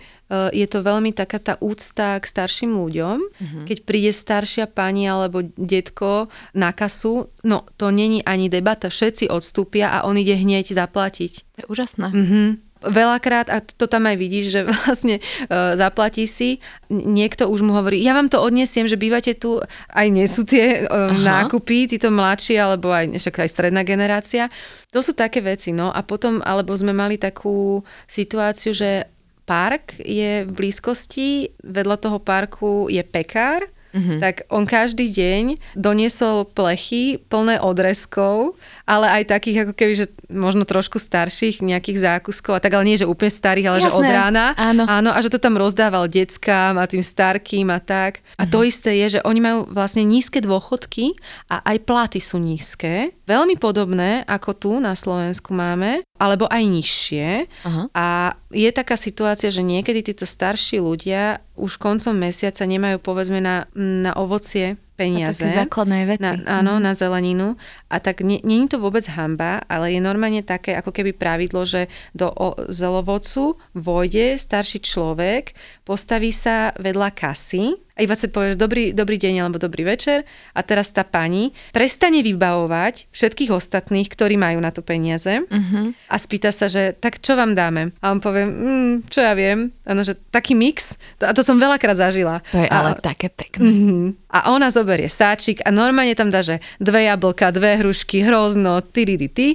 [0.52, 3.18] je to veľmi taká tá úcta k starším ľuďom.
[3.24, 3.64] Uh-huh.
[3.64, 9.88] Keď príde staršia pani alebo detko na kasu, no to není ani debata, všetci odstúpia
[9.96, 11.32] a on ide hneď zaplatiť.
[11.56, 12.08] To je úžasné.
[12.12, 17.76] Uh-huh veľakrát, a to tam aj vidíš, že vlastne uh, zaplatí si, niekto už mu
[17.76, 19.60] hovorí, ja vám to odnesiem, že bývate tu,
[19.92, 24.48] aj nie sú tie uh, nákupy, títo mladší, alebo aj, však aj stredná generácia.
[24.96, 29.06] To sú také veci, no a potom, alebo sme mali takú situáciu, že
[29.50, 34.22] park je v blízkosti, vedľa toho parku je pekár, Mm-hmm.
[34.22, 38.54] tak on každý deň doniesol plechy plné odrezkov,
[38.90, 42.98] ale aj takých ako keby, že možno trošku starších nejakých zákuskov, a tak ale nie,
[42.98, 43.94] že úplne starých, ale Jasné.
[43.94, 44.46] že od rána.
[44.58, 44.84] Áno.
[44.90, 48.26] Áno, a že to tam rozdával deckám a tým starkým a tak.
[48.34, 48.50] A mm-hmm.
[48.50, 51.14] to isté je, že oni majú vlastne nízke dôchodky
[51.54, 53.14] a aj platy sú nízke.
[53.30, 57.28] Veľmi podobné, ako tu na Slovensku máme, alebo aj nižšie.
[57.70, 57.84] Aha.
[57.94, 58.08] A
[58.50, 64.18] je taká situácia, že niekedy títo starší ľudia už koncom mesiaca nemajú povedzme na, na
[64.18, 65.40] ovocie peniaze.
[65.40, 66.20] A také základné veci.
[66.20, 66.84] Na, áno, mm.
[66.84, 67.56] na zeleninu.
[67.88, 71.64] A tak nie, nie je to vôbec hamba, ale je normálne také ako keby pravidlo,
[71.64, 75.56] že do o, zelovocu vojde starší človek,
[75.88, 80.24] postaví sa vedľa kasy a iba sa povie, dobrý, dobrý deň alebo dobrý večer
[80.56, 85.92] a teraz tá pani prestane vybavovať všetkých ostatných, ktorí majú na to peniaze uh-huh.
[86.08, 87.92] a spýta sa, že tak čo vám dáme?
[88.00, 92.00] A on povie, mm, čo ja viem, ano, že taký mix, a to som veľakrát
[92.00, 92.40] zažila.
[92.56, 93.68] To je a, ale také pekné.
[93.68, 94.16] Uh-huh.
[94.32, 99.04] A ona zoberie sáčik a normálne tam dá, že dve jablka, dve hrušky, hrozno, ty,
[99.04, 99.48] ty, ty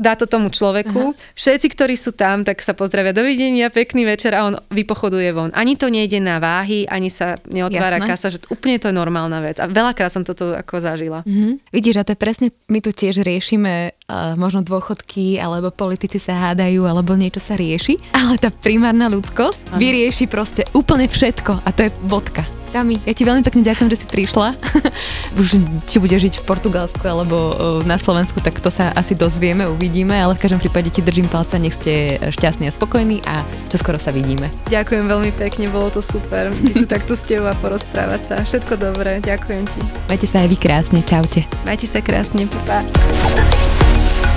[0.00, 1.12] dá to tomu človeku.
[1.12, 1.18] Aha.
[1.34, 5.50] Všetci, ktorí sú tam, tak sa pozdravia, dovidenia, pekný večer a on vypochoduje von.
[5.52, 8.10] Ani to nejde na váhy, ani sa neotvára Jasné.
[8.14, 9.58] kasa, že úplne to je normálna vec.
[9.58, 11.26] A veľakrát som toto ako zažila.
[11.26, 11.74] Mhm.
[11.74, 16.50] Vidíš, a to je presne, my tu tiež riešime uh, možno dôchodky, alebo politici sa
[16.50, 21.88] hádajú, alebo niečo sa rieši, ale tá primárna ľudskosť vyrieši proste úplne všetko a to
[21.88, 22.59] je bodka.
[22.70, 24.54] Tami, ja ti veľmi pekne ďakujem, že si prišla.
[25.40, 25.58] Už
[25.90, 27.50] či bude žiť v Portugalsku alebo
[27.82, 31.58] na Slovensku, tak to sa asi dozvieme, uvidíme, ale v každom prípade ti držím palca,
[31.58, 33.42] nech ste šťastní a spokojní a
[33.74, 34.46] čoskoro sa vidíme.
[34.70, 36.54] Ďakujem veľmi pekne, bolo to super.
[36.70, 38.34] tu takto s tebou a porozprávať sa.
[38.46, 39.80] Všetko dobré, ďakujem ti.
[40.06, 41.42] Majte sa aj vy krásne, čaute.
[41.66, 42.86] Majte sa krásne, pa.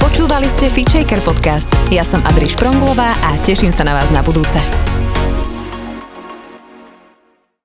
[0.01, 1.69] Počúvali ste Feature podcast.
[1.93, 4.57] Ja som Adriš Pronglová a teším sa na vás na budúce.